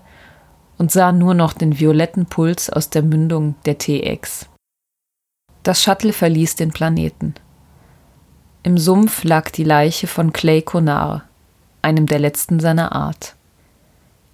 und 0.79 0.91
sah 0.91 1.11
nur 1.11 1.35
noch 1.35 1.53
den 1.53 1.77
violetten 1.77 2.25
Puls 2.25 2.71
aus 2.71 2.89
der 2.89 3.03
Mündung 3.03 3.53
der 3.65 3.77
TX. 3.77 4.47
Das 5.61 5.83
Shuttle 5.83 6.13
verließ 6.13 6.55
den 6.55 6.71
Planeten. 6.71 7.35
Im 8.63 8.77
Sumpf 8.77 9.23
lag 9.23 9.51
die 9.51 9.63
Leiche 9.63 10.07
von 10.07 10.33
Clay 10.33 10.61
Conar, 10.61 11.25
einem 11.81 12.07
der 12.07 12.19
letzten 12.19 12.59
seiner 12.59 12.93
Art. 12.93 13.35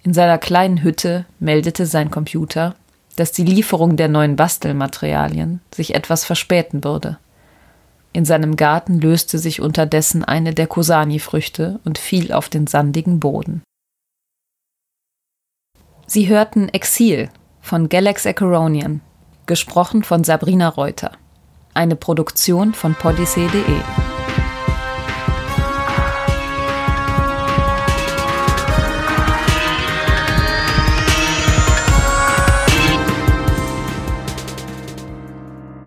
In 0.02 0.14
seiner 0.14 0.38
kleinen 0.38 0.82
Hütte 0.82 1.26
meldete 1.40 1.84
sein 1.84 2.10
Computer, 2.10 2.76
dass 3.16 3.32
die 3.32 3.44
Lieferung 3.44 3.96
der 3.96 4.08
neuen 4.08 4.36
Bastelmaterialien 4.36 5.60
sich 5.74 5.94
etwas 5.94 6.24
verspäten 6.24 6.84
würde. 6.84 7.18
In 8.12 8.24
seinem 8.24 8.56
Garten 8.56 9.00
löste 9.00 9.38
sich 9.38 9.60
unterdessen 9.60 10.24
eine 10.24 10.54
der 10.54 10.68
Kosani-Früchte 10.68 11.80
und 11.84 11.98
fiel 11.98 12.32
auf 12.32 12.48
den 12.48 12.66
sandigen 12.66 13.20
Boden. 13.20 13.62
Sie 16.08 16.28
hörten 16.28 16.68
Exil 16.68 17.30
von 17.60 17.88
Galax 17.88 18.26
Acheronian, 18.26 19.00
gesprochen 19.46 20.04
von 20.04 20.22
Sabrina 20.22 20.68
Reuter. 20.68 21.12
Eine 21.74 21.96
Produktion 21.96 22.74
von 22.74 22.94
podyssee.de. 22.94 24.15